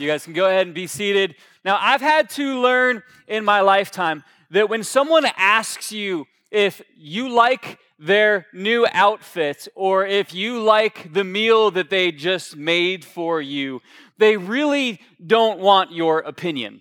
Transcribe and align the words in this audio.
You 0.00 0.06
guys 0.06 0.24
can 0.24 0.32
go 0.32 0.46
ahead 0.46 0.66
and 0.66 0.74
be 0.74 0.86
seated. 0.86 1.34
Now, 1.64 1.76
I've 1.80 2.00
had 2.00 2.30
to 2.30 2.60
learn 2.60 3.02
in 3.26 3.44
my 3.44 3.62
lifetime 3.62 4.22
that 4.50 4.68
when 4.68 4.84
someone 4.84 5.26
asks 5.36 5.90
you 5.90 6.26
if 6.52 6.80
you 6.96 7.28
like 7.28 7.78
their 7.98 8.46
new 8.52 8.86
outfit 8.92 9.66
or 9.74 10.06
if 10.06 10.32
you 10.32 10.60
like 10.60 11.12
the 11.12 11.24
meal 11.24 11.72
that 11.72 11.90
they 11.90 12.12
just 12.12 12.56
made 12.56 13.04
for 13.04 13.40
you, 13.42 13.82
they 14.18 14.36
really 14.36 15.00
don't 15.24 15.58
want 15.58 15.90
your 15.90 16.20
opinion. 16.20 16.80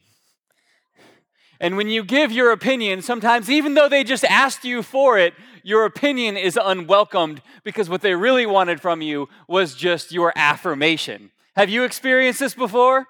And 1.59 1.75
when 1.75 1.89
you 1.89 2.03
give 2.03 2.31
your 2.31 2.51
opinion, 2.51 3.01
sometimes 3.01 3.49
even 3.49 3.73
though 3.73 3.89
they 3.89 4.03
just 4.03 4.23
asked 4.25 4.63
you 4.63 4.83
for 4.83 5.17
it, 5.17 5.33
your 5.63 5.85
opinion 5.85 6.37
is 6.37 6.57
unwelcomed 6.61 7.41
because 7.63 7.89
what 7.89 8.01
they 8.01 8.13
really 8.13 8.45
wanted 8.45 8.79
from 8.79 9.01
you 9.01 9.27
was 9.47 9.73
just 9.73 10.11
your 10.11 10.31
affirmation. 10.35 11.31
Have 11.57 11.71
you 11.71 11.85
experienced 11.85 12.39
this 12.39 12.53
before? 12.53 13.07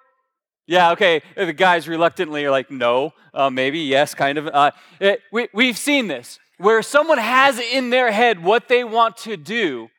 Yeah, 0.67 0.91
okay. 0.91 1.21
The 1.35 1.51
guys 1.51 1.85
reluctantly 1.85 2.45
are 2.45 2.49
like, 2.49 2.71
no, 2.71 3.11
uh, 3.33 3.49
maybe, 3.49 3.79
yes, 3.79 4.13
kind 4.13 4.37
of. 4.37 4.47
Uh, 4.47 4.71
it, 5.01 5.19
we, 5.33 5.49
we've 5.53 5.77
seen 5.77 6.07
this 6.07 6.39
where 6.57 6.81
someone 6.81 7.17
has 7.17 7.59
in 7.59 7.89
their 7.89 8.09
head 8.09 8.41
what 8.41 8.69
they 8.69 8.85
want 8.85 9.17
to 9.17 9.35
do, 9.35 9.89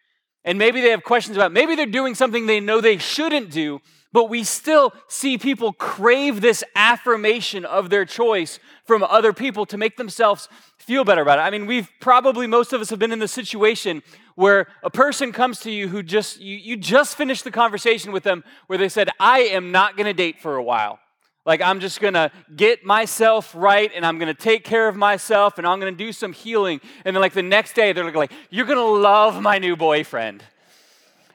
and 0.45 0.59
maybe 0.59 0.81
they 0.81 0.89
have 0.89 1.05
questions 1.05 1.37
about, 1.37 1.53
maybe 1.53 1.75
they're 1.75 1.85
doing 1.85 2.15
something 2.15 2.47
they 2.47 2.59
know 2.59 2.81
they 2.81 2.97
shouldn't 2.97 3.51
do, 3.51 3.81
but 4.13 4.31
we 4.31 4.43
still 4.43 4.93
see 5.07 5.37
people 5.37 5.73
crave 5.73 6.41
this 6.41 6.65
affirmation 6.75 7.65
of 7.65 7.91
their 7.91 8.05
choice 8.05 8.59
from 8.85 9.03
other 9.03 9.33
people 9.33 9.67
to 9.67 9.77
make 9.77 9.97
themselves 9.97 10.49
feel 10.79 11.05
better 11.05 11.23
about 11.23 11.39
it. 11.39 11.43
I 11.43 11.51
mean, 11.51 11.67
we've 11.67 11.91
probably, 12.01 12.47
most 12.47 12.73
of 12.73 12.81
us 12.81 12.91
have 12.91 12.99
been 12.99 13.13
in 13.13 13.19
the 13.19 13.29
situation 13.29 14.03
where 14.35 14.69
a 14.83 14.91
person 14.91 15.33
comes 15.33 15.61
to 15.61 15.71
you 15.71 15.89
who 15.89 16.03
just, 16.03 16.41
you, 16.41 16.57
you 16.57 16.77
just 16.77 17.17
finished 17.17 17.45
the 17.45 17.51
conversation 17.51 18.13
with 18.13 18.23
them 18.23 18.45
where 18.67 18.79
they 18.79 18.89
said, 18.89 19.11
I 19.21 19.41
am 19.41 19.73
not 19.73 19.97
to 19.97 20.13
date 20.13 20.41
for 20.41 20.57
a 20.57 20.63
while. 20.63 20.99
Like, 21.45 21.63
I'm 21.63 21.81
just 21.81 22.01
gonna 22.01 22.31
get 22.55 22.85
myself 22.85 23.55
right 23.55 23.91
and 23.95 24.05
I'm 24.05 24.19
gonna 24.19 24.35
take 24.35 24.65
care 24.65 24.87
of 24.87 24.97
myself 24.97 25.57
and 25.57 25.67
I'm 25.67 25.79
gonna 25.79 25.93
do 25.93 26.13
some 26.13 26.35
healing. 26.35 26.81
And 27.05 27.17
then, 27.17 27.23
like, 27.23 27.33
the 27.33 27.43
next 27.43 27.75
day, 27.75 27.93
they're 27.93 28.13
like, 28.13 28.33
You're 28.51 28.67
gonna 28.67 28.83
love 28.83 29.41
my 29.41 29.59
new 29.59 29.75
boyfriend. 29.75 30.43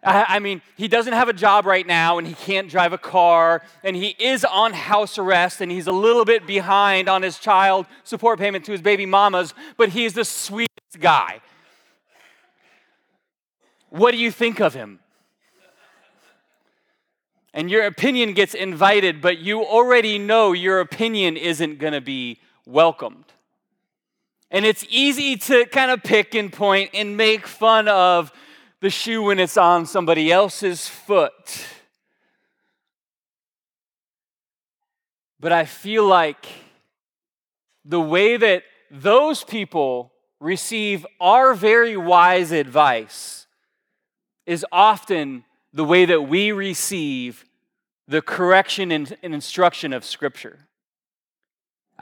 I 0.05 0.39
mean, 0.39 0.61
he 0.75 0.89
doesn't 0.89 1.13
have 1.13 1.29
a 1.29 1.33
job 1.33 1.65
right 1.65 1.87
now 1.87 2.17
and 2.17 2.27
he 2.27 2.33
can't 2.33 2.69
drive 2.69 2.91
a 2.91 2.97
car 2.97 3.61
and 3.83 3.95
he 3.95 4.09
is 4.19 4.43
on 4.43 4.73
house 4.73 5.17
arrest 5.17 5.61
and 5.61 5.71
he's 5.71 5.87
a 5.87 5.93
little 5.93 6.25
bit 6.25 6.45
behind 6.45 7.07
on 7.07 7.21
his 7.21 7.39
child 7.39 7.85
support 8.03 8.37
payment 8.37 8.65
to 8.65 8.73
his 8.73 8.81
baby 8.81 9.05
mamas, 9.05 9.53
but 9.77 9.89
he's 9.89 10.13
the 10.13 10.25
sweetest 10.25 10.99
guy. 10.99 11.39
What 13.89 14.11
do 14.11 14.17
you 14.17 14.29
think 14.29 14.59
of 14.59 14.73
him? 14.73 14.99
And 17.53 17.69
your 17.69 17.85
opinion 17.85 18.33
gets 18.33 18.55
invited, 18.55 19.21
but 19.21 19.37
you 19.37 19.63
already 19.63 20.17
know 20.17 20.51
your 20.51 20.79
opinion 20.79 21.37
isn't 21.37 21.77
going 21.77 21.93
to 21.93 22.01
be 22.01 22.39
welcomed. 22.65 23.25
And 24.49 24.65
it's 24.65 24.85
easy 24.89 25.37
to 25.37 25.65
kind 25.67 25.91
of 25.91 26.03
pick 26.03 26.35
and 26.35 26.51
point 26.51 26.89
and 26.93 27.15
make 27.15 27.47
fun 27.47 27.87
of 27.87 28.31
the 28.83 28.89
shoe 28.89 29.23
when 29.23 29.39
it's 29.39 29.55
on 29.55 29.85
somebody 29.85 30.29
else's 30.29 30.89
foot. 30.89 31.65
But 35.39 35.53
I 35.53 35.63
feel 35.63 36.05
like 36.05 36.45
the 37.85 38.01
way 38.01 38.35
that 38.35 38.63
those 38.91 39.45
people 39.45 40.11
receive 40.41 41.05
our 41.21 41.53
very 41.53 41.95
wise 41.95 42.51
advice 42.51 43.47
is 44.45 44.65
often 44.69 45.45
the 45.71 45.85
way 45.85 46.03
that 46.03 46.23
we 46.23 46.51
receive 46.51 47.45
the 48.09 48.21
correction 48.21 48.91
and, 48.91 49.15
instruction 49.21 49.93
of 49.93 50.03
Scripture. 50.03 50.67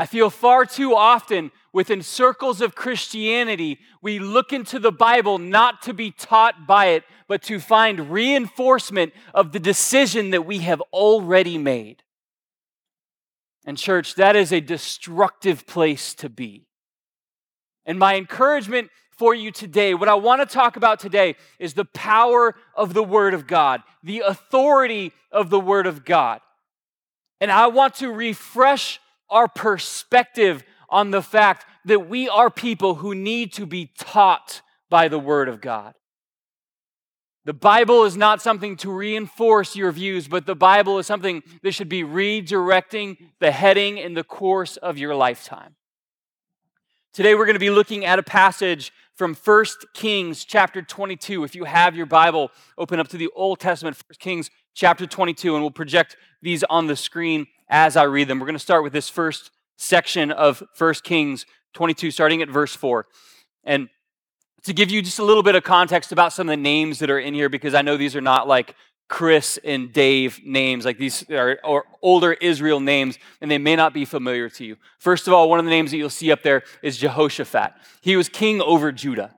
I 0.02 0.08
feel 0.08 0.32
far 0.32 0.66
too 0.66 0.96
often 0.96 1.52
within 1.72 2.02
circles 2.02 2.60
of 2.60 2.74
Christianity, 2.74 3.78
we 4.02 4.18
look 4.18 4.52
into 4.52 4.80
the 4.80 4.92
Bible 4.92 5.38
not 5.38 5.84
to 5.84 5.94
be 5.94 6.10
taught 6.10 6.66
by 6.66 6.88
it, 6.88 7.04
but 7.28 7.44
to 7.44 7.60
find 7.60 8.12
reinforcement 8.12 9.14
of 9.36 9.52
the 9.52 9.60
decision 9.60 10.32
that 10.32 10.44
we 10.44 10.58
have 10.62 10.82
already 10.92 11.60
made. 11.60 12.02
And, 13.64 13.78
church, 13.78 14.16
that 14.16 14.36
is 14.36 14.52
a 14.52 14.60
destructive 14.60 15.68
place 15.68 16.16
to 16.16 16.30
be. 16.30 16.66
And 17.86 18.00
my 18.00 18.16
encouragement 18.16 18.90
for 19.12 19.36
you 19.36 19.52
today, 19.52 19.94
what 19.94 20.10
I 20.10 20.16
want 20.16 20.42
to 20.42 20.52
talk 20.52 20.78
about 20.78 21.00
today 21.00 21.36
is 21.60 21.76
the 21.76 21.86
power 21.86 22.56
of 22.74 22.96
the 22.96 23.04
Word 23.04 23.36
of 23.36 23.46
God, 23.46 23.84
the 24.02 24.24
authority 24.26 25.12
of 25.32 25.52
the 25.52 25.60
Word 25.60 25.86
of 25.86 26.04
God. 26.04 26.42
And 27.40 27.52
I 27.52 27.68
want 27.68 27.94
to 27.98 28.12
refresh 28.12 29.00
our 29.32 29.48
perspective 29.48 30.64
on 30.90 31.12
the 31.12 31.24
fact 31.24 31.66
that 31.86 32.08
we 32.08 32.30
are 32.30 32.52
people 32.52 32.96
who 32.96 33.16
need 33.16 33.54
to 33.54 33.66
be 33.66 33.90
taught 33.98 34.62
by 34.90 35.08
the 35.08 35.18
Word 35.18 35.48
of 35.48 35.62
God. 35.62 35.96
The 37.44 37.54
Bible 37.54 38.04
is 38.04 38.16
not 38.16 38.40
something 38.40 38.78
to 38.78 38.92
reinforce 38.92 39.76
your 39.76 39.92
views, 39.92 40.28
but 40.28 40.46
the 40.46 40.54
Bible 40.54 41.00
is 41.00 41.08
something 41.08 41.42
that 41.64 41.72
should 41.72 41.90
be 41.90 42.04
redirecting 42.04 43.18
the 43.40 43.50
heading 43.50 43.98
in 43.98 44.14
the 44.14 44.24
course 44.24 44.78
of 44.78 45.00
your 45.00 45.16
lifetime. 45.16 45.76
Today 47.14 47.34
we're 47.34 47.46
going 47.46 47.56
to 47.56 47.60
be 47.60 47.72
looking 47.72 48.06
at 48.06 48.20
a 48.20 48.24
passage 48.24 48.94
from 49.16 49.34
1 49.34 49.66
Kings 49.94 50.46
chapter 50.46 50.82
22. 50.82 51.44
If 51.44 51.56
you 51.56 51.64
have 51.64 51.96
your 51.96 52.06
Bible, 52.06 52.52
open 52.78 53.00
up 53.00 53.08
to 53.10 53.18
the 53.18 53.30
Old 53.36 53.60
Testament, 53.60 53.98
1 54.08 54.18
Kings 54.20 54.52
chapter 54.76 55.08
22, 55.08 55.56
and 55.56 55.64
we'll 55.64 55.72
project 55.72 56.18
these 56.42 56.64
on 56.64 56.88
the 56.88 56.96
screen 56.96 57.48
as 57.72 57.96
I 57.96 58.04
read 58.04 58.28
them. 58.28 58.40
We're 58.40 58.46
going 58.46 58.54
to 58.56 58.60
start 58.60 58.84
with 58.84 58.94
this 58.94 59.10
first 59.10 59.50
section 59.78 60.30
of 60.30 60.62
1 60.78 60.94
Kings 61.04 61.46
22, 61.74 62.12
starting 62.12 62.42
at 62.42 62.50
verse 62.50 62.76
4. 62.76 63.08
And 63.64 63.90
to 64.64 64.74
give 64.74 64.92
you 64.92 65.02
just 65.02 65.18
a 65.18 65.24
little 65.24 65.42
bit 65.42 65.56
of 65.56 65.64
context 65.64 66.12
about 66.12 66.34
some 66.34 66.48
of 66.48 66.52
the 66.52 66.62
names 66.62 67.00
that 67.00 67.10
are 67.10 67.18
in 67.18 67.34
here, 67.34 67.50
because 67.50 67.74
I 67.74 67.82
know 67.82 67.98
these 67.98 68.16
are 68.16 68.22
not 68.22 68.48
like 68.48 68.76
Chris 69.08 69.58
and 69.64 69.92
Dave 69.92 70.42
names, 70.46 70.86
like 70.86 70.98
these 70.98 71.28
are 71.32 71.60
or 71.64 71.86
older 72.02 72.34
Israel 72.34 72.80
names, 72.80 73.18
and 73.40 73.50
they 73.50 73.58
may 73.58 73.76
not 73.76 73.94
be 73.94 74.06
familiar 74.06 74.50
to 74.50 74.66
you. 74.66 74.78
First 75.00 75.28
of 75.28 75.34
all, 75.34 75.50
one 75.50 75.60
of 75.60 75.66
the 75.66 75.72
names 75.72 75.92
that 75.92 75.98
you'll 75.98 76.10
see 76.10 76.32
up 76.32 76.44
there 76.44 76.64
is 76.84 76.98
Jehoshaphat. 76.98 77.74
He 78.02 78.16
was 78.16 78.30
king 78.30 78.62
over 78.62 78.92
Judah. 78.92 79.34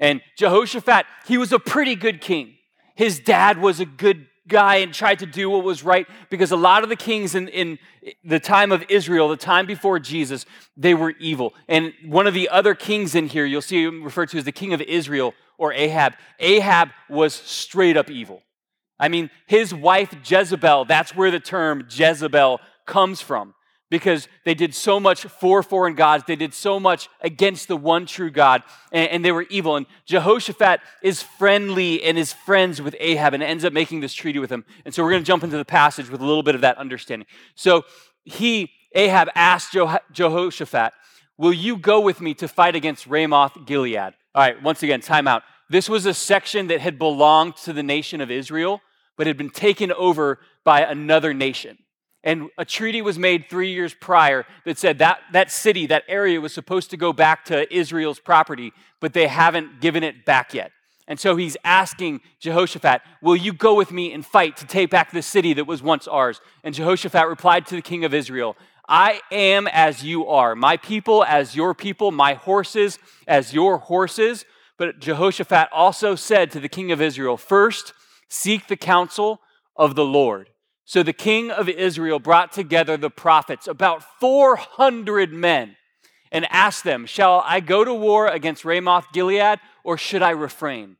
And 0.00 0.20
Jehoshaphat, 0.36 1.06
he 1.26 1.38
was 1.38 1.52
a 1.52 1.58
pretty 1.58 1.94
good 1.94 2.20
king. 2.20 2.54
His 2.96 3.20
dad 3.20 3.58
was 3.58 3.80
a 3.80 3.86
good 3.86 4.26
guy 4.48 4.76
and 4.76 4.92
tried 4.92 5.18
to 5.20 5.26
do 5.26 5.48
what 5.48 5.64
was 5.64 5.82
right 5.82 6.06
because 6.30 6.52
a 6.52 6.56
lot 6.56 6.82
of 6.82 6.88
the 6.88 6.96
kings 6.96 7.34
in, 7.34 7.48
in 7.48 7.78
the 8.24 8.40
time 8.40 8.72
of 8.72 8.84
Israel, 8.88 9.28
the 9.28 9.36
time 9.36 9.66
before 9.66 9.98
Jesus, 9.98 10.44
they 10.76 10.94
were 10.94 11.14
evil. 11.18 11.54
And 11.68 11.92
one 12.04 12.26
of 12.26 12.34
the 12.34 12.48
other 12.48 12.74
kings 12.74 13.14
in 13.14 13.26
here, 13.26 13.44
you'll 13.44 13.62
see 13.62 13.84
him 13.84 14.02
referred 14.02 14.28
to 14.30 14.38
as 14.38 14.44
the 14.44 14.52
king 14.52 14.74
of 14.74 14.80
Israel 14.82 15.34
or 15.56 15.72
Ahab. 15.72 16.14
Ahab 16.40 16.90
was 17.08 17.34
straight 17.34 17.96
up 17.96 18.10
evil. 18.10 18.42
I 18.98 19.08
mean, 19.08 19.30
his 19.46 19.74
wife 19.74 20.14
Jezebel, 20.24 20.84
that's 20.84 21.16
where 21.16 21.30
the 21.30 21.40
term 21.40 21.86
Jezebel 21.90 22.60
comes 22.86 23.20
from 23.20 23.54
because 23.94 24.26
they 24.44 24.54
did 24.54 24.74
so 24.74 24.98
much 24.98 25.22
for 25.22 25.62
foreign 25.62 25.94
gods. 25.94 26.24
They 26.26 26.34
did 26.34 26.52
so 26.52 26.80
much 26.80 27.08
against 27.20 27.68
the 27.68 27.76
one 27.76 28.06
true 28.06 28.28
God, 28.28 28.64
and, 28.90 29.08
and, 29.08 29.24
they 29.24 29.30
were 29.30 29.46
evil. 29.50 29.76
And 29.76 29.86
Jehoshaphat 30.04 30.80
is 31.00 31.22
friendly 31.22 32.02
and 32.02 32.18
is 32.18 32.32
friends 32.32 32.82
with 32.82 32.96
Ahab 32.98 33.34
and 33.34 33.42
ends 33.42 33.64
up 33.64 33.72
making 33.72 34.00
this 34.00 34.12
treaty 34.12 34.40
with 34.40 34.50
him. 34.50 34.64
And 34.84 34.92
so 34.92 35.04
we're 35.04 35.12
going 35.12 35.22
to 35.22 35.26
jump 35.26 35.44
into 35.44 35.56
the 35.56 35.64
passage 35.64 36.10
with 36.10 36.20
a 36.20 36.26
little 36.26 36.42
bit 36.42 36.56
of 36.56 36.62
that 36.62 36.76
understanding. 36.76 37.28
So 37.54 37.84
he, 38.24 38.72
Ahab, 38.96 39.28
asked 39.36 39.76
Jehoshaphat, 40.12 40.92
Will 41.38 41.52
you 41.52 41.76
go 41.76 42.00
with 42.00 42.20
me 42.20 42.34
to 42.34 42.48
fight 42.48 42.74
against 42.74 43.06
Ramoth 43.06 43.64
Gilead? 43.64 43.96
All 43.96 44.42
right, 44.42 44.60
once 44.60 44.82
again, 44.82 45.02
time 45.02 45.28
out. 45.28 45.44
This 45.70 45.88
was 45.88 46.04
a 46.04 46.14
section 46.14 46.66
that 46.66 46.80
had 46.80 46.98
belonged 46.98 47.58
to 47.58 47.72
the 47.72 47.84
nation 47.84 48.20
of 48.20 48.28
Israel, 48.28 48.80
but 49.16 49.28
had 49.28 49.36
been 49.36 49.50
taken 49.50 49.92
over 49.92 50.40
by 50.64 50.80
another 50.80 51.32
nation. 51.32 51.78
And 52.24 52.48
a 52.56 52.64
treaty 52.64 53.02
was 53.02 53.18
made 53.18 53.50
three 53.50 53.72
years 53.72 53.92
prior 53.92 54.46
that 54.64 54.78
said 54.78 54.98
that 54.98 55.20
that 55.32 55.52
city, 55.52 55.86
that 55.86 56.04
area 56.08 56.40
was 56.40 56.54
supposed 56.54 56.90
to 56.90 56.96
go 56.96 57.12
back 57.12 57.44
to 57.46 57.72
Israel's 57.72 58.18
property, 58.18 58.72
but 58.98 59.12
they 59.12 59.26
haven't 59.26 59.82
given 59.82 60.02
it 60.02 60.24
back 60.24 60.54
yet. 60.54 60.72
And 61.06 61.20
so 61.20 61.36
he's 61.36 61.58
asking 61.64 62.22
Jehoshaphat, 62.40 63.02
Will 63.20 63.36
you 63.36 63.52
go 63.52 63.74
with 63.74 63.92
me 63.92 64.10
and 64.10 64.24
fight 64.24 64.56
to 64.56 64.66
take 64.66 64.88
back 64.88 65.12
the 65.12 65.20
city 65.20 65.52
that 65.52 65.66
was 65.66 65.82
once 65.82 66.08
ours? 66.08 66.40
And 66.64 66.74
Jehoshaphat 66.74 67.28
replied 67.28 67.66
to 67.66 67.76
the 67.76 67.82
king 67.82 68.06
of 68.06 68.14
Israel, 68.14 68.56
I 68.88 69.20
am 69.30 69.66
as 69.68 70.02
you 70.02 70.26
are, 70.26 70.54
my 70.54 70.78
people 70.78 71.24
as 71.24 71.54
your 71.54 71.74
people, 71.74 72.10
my 72.10 72.34
horses 72.34 72.98
as 73.28 73.52
your 73.52 73.76
horses. 73.76 74.46
But 74.78 74.98
Jehoshaphat 74.98 75.68
also 75.72 76.14
said 76.14 76.50
to 76.52 76.60
the 76.60 76.70
king 76.70 76.90
of 76.90 77.02
Israel, 77.02 77.36
First, 77.36 77.92
seek 78.28 78.66
the 78.66 78.76
counsel 78.76 79.40
of 79.76 79.94
the 79.94 80.04
Lord. 80.04 80.48
So 80.84 81.02
the 81.02 81.12
king 81.12 81.50
of 81.50 81.68
Israel 81.68 82.18
brought 82.18 82.52
together 82.52 82.96
the 82.96 83.10
prophets, 83.10 83.66
about 83.66 84.02
400 84.20 85.32
men, 85.32 85.76
and 86.30 86.46
asked 86.50 86.84
them, 86.84 87.06
Shall 87.06 87.42
I 87.46 87.60
go 87.60 87.84
to 87.84 87.94
war 87.94 88.26
against 88.26 88.64
Ramoth 88.64 89.06
Gilead, 89.12 89.60
or 89.82 89.96
should 89.96 90.22
I 90.22 90.30
refrain? 90.30 90.96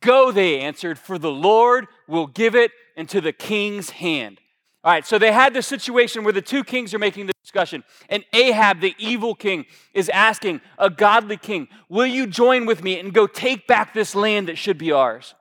Go, 0.00 0.32
they 0.32 0.60
answered, 0.60 0.98
for 0.98 1.18
the 1.18 1.30
Lord 1.30 1.86
will 2.08 2.26
give 2.26 2.56
it 2.56 2.72
into 2.96 3.20
the 3.20 3.32
king's 3.32 3.90
hand. 3.90 4.40
All 4.82 4.92
right, 4.92 5.06
so 5.06 5.18
they 5.18 5.32
had 5.32 5.54
this 5.54 5.66
situation 5.66 6.24
where 6.24 6.32
the 6.32 6.42
two 6.42 6.64
kings 6.64 6.94
are 6.94 6.98
making 6.98 7.26
the 7.26 7.32
discussion, 7.42 7.84
and 8.08 8.24
Ahab, 8.32 8.80
the 8.80 8.94
evil 8.98 9.34
king, 9.34 9.66
is 9.94 10.08
asking 10.08 10.60
a 10.78 10.90
godly 10.90 11.36
king, 11.36 11.68
Will 11.88 12.06
you 12.06 12.26
join 12.26 12.66
with 12.66 12.82
me 12.82 12.98
and 12.98 13.12
go 13.12 13.26
take 13.26 13.66
back 13.68 13.94
this 13.94 14.14
land 14.14 14.48
that 14.48 14.58
should 14.58 14.78
be 14.78 14.90
ours? 14.90 15.34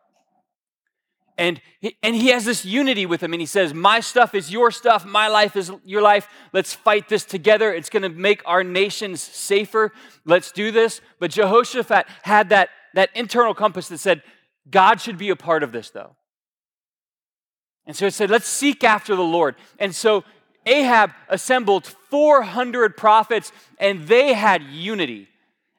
And 1.38 1.60
he, 1.82 1.98
and 2.02 2.16
he 2.16 2.30
has 2.30 2.46
this 2.46 2.64
unity 2.64 3.06
with 3.06 3.22
him, 3.22 3.34
and 3.34 3.42
he 3.42 3.46
says, 3.46 3.74
My 3.74 4.00
stuff 4.00 4.34
is 4.34 4.52
your 4.52 4.72
stuff, 4.72 5.06
my 5.06 5.28
life 5.28 5.56
is 5.56 5.72
your 5.84 6.02
life. 6.02 6.30
Let's 6.54 6.74
fight 6.74 7.10
this 7.10 7.26
together. 7.26 7.74
It's 7.74 7.90
going 7.90 8.04
to 8.04 8.10
make 8.10 8.42
our 8.46 8.64
nations 8.64 9.22
safer. 9.22 9.92
Let's 10.26 10.52
do 10.52 10.72
this. 10.72 11.02
But 11.20 11.32
Jehoshaphat 11.32 12.08
had 12.24 12.50
that, 12.50 12.70
that 12.94 13.10
internal 13.16 13.54
compass 13.54 13.90
that 13.90 13.98
said, 13.98 14.24
God 14.70 15.02
should 15.02 15.18
be 15.18 15.30
a 15.30 15.36
part 15.36 15.62
of 15.62 15.72
this, 15.72 15.90
though. 15.90 16.16
And 17.86 17.96
so 17.96 18.08
it 18.08 18.14
said, 18.14 18.30
let's 18.30 18.48
seek 18.48 18.84
after 18.84 19.16
the 19.16 19.22
Lord. 19.22 19.56
And 19.78 19.94
so 19.94 20.24
Ahab 20.66 21.12
assembled 21.30 21.86
400 21.86 22.98
prophets 22.98 23.52
and 23.80 24.08
they 24.08 24.34
had 24.34 24.64
unity. 24.64 25.28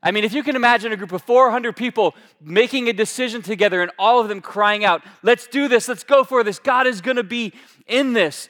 I 0.02 0.10
mean, 0.10 0.24
if 0.24 0.32
you 0.32 0.42
can 0.42 0.56
imagine 0.56 0.92
a 0.92 0.96
group 0.96 1.12
of 1.12 1.22
400 1.22 1.74
people 1.74 2.14
making 2.40 2.88
a 2.88 2.92
decision 2.92 3.42
together 3.42 3.82
and 3.82 3.90
all 3.98 4.20
of 4.20 4.28
them 4.28 4.40
crying 4.40 4.84
out, 4.84 5.02
let's 5.22 5.46
do 5.46 5.68
this, 5.68 5.88
let's 5.88 6.04
go 6.04 6.22
for 6.22 6.44
this, 6.44 6.58
God 6.58 6.86
is 6.86 7.00
going 7.00 7.16
to 7.16 7.24
be 7.24 7.52
in 7.86 8.12
this. 8.12 8.48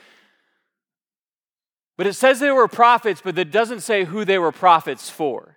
But 1.96 2.06
it 2.06 2.12
says 2.12 2.40
they 2.40 2.50
were 2.50 2.68
prophets, 2.68 3.22
but 3.24 3.38
it 3.38 3.50
doesn't 3.50 3.80
say 3.80 4.04
who 4.04 4.24
they 4.24 4.38
were 4.38 4.52
prophets 4.52 5.08
for. 5.08 5.56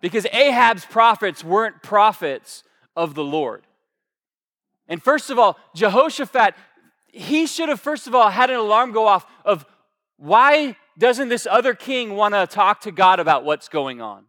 Because 0.00 0.26
Ahab's 0.26 0.84
prophets 0.84 1.42
weren't 1.42 1.82
prophets 1.82 2.62
of 2.94 3.14
the 3.14 3.24
Lord. 3.24 3.66
And 4.88 5.02
first 5.02 5.30
of 5.30 5.38
all, 5.38 5.58
Jehoshaphat, 5.74 6.54
he 7.08 7.46
should 7.46 7.68
have, 7.68 7.80
first 7.80 8.06
of 8.06 8.14
all, 8.14 8.30
had 8.30 8.50
an 8.50 8.56
alarm 8.56 8.92
go 8.92 9.06
off 9.06 9.26
of 9.44 9.66
why 10.16 10.76
doesn't 10.96 11.28
this 11.28 11.46
other 11.50 11.74
king 11.74 12.14
want 12.14 12.34
to 12.34 12.46
talk 12.46 12.82
to 12.82 12.92
God 12.92 13.20
about 13.20 13.44
what's 13.44 13.68
going 13.68 14.00
on? 14.00 14.24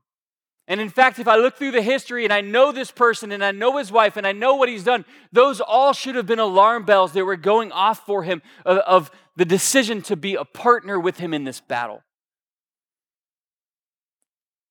And 0.72 0.80
in 0.80 0.88
fact, 0.88 1.20
if 1.20 1.28
I 1.28 1.36
look 1.36 1.58
through 1.58 1.72
the 1.72 1.82
history 1.82 2.24
and 2.24 2.32
I 2.32 2.40
know 2.40 2.72
this 2.72 2.92
person 2.92 3.34
and 3.34 3.44
I 3.44 3.52
know 3.52 3.76
his 3.76 3.92
wife 3.92 4.16
and 4.16 4.26
I 4.26 4.32
know 4.32 4.56
what 4.56 4.70
he's 4.70 4.86
done, 4.86 5.04
those 5.34 5.60
all 5.60 5.92
should 5.92 6.16
have 6.16 6.26
been 6.26 6.40
alarm 6.40 6.86
bells 6.86 7.12
that 7.12 7.26
were 7.26 7.36
going 7.36 7.74
off 7.74 8.06
for 8.06 8.24
him 8.24 8.42
of, 8.66 8.78
of 8.78 9.12
the 9.36 9.44
decision 9.44 10.02
to 10.04 10.16
be 10.16 10.36
a 10.36 10.46
partner 10.46 10.98
with 10.98 11.18
him 11.18 11.34
in 11.34 11.44
this 11.44 11.60
battle. 11.60 12.04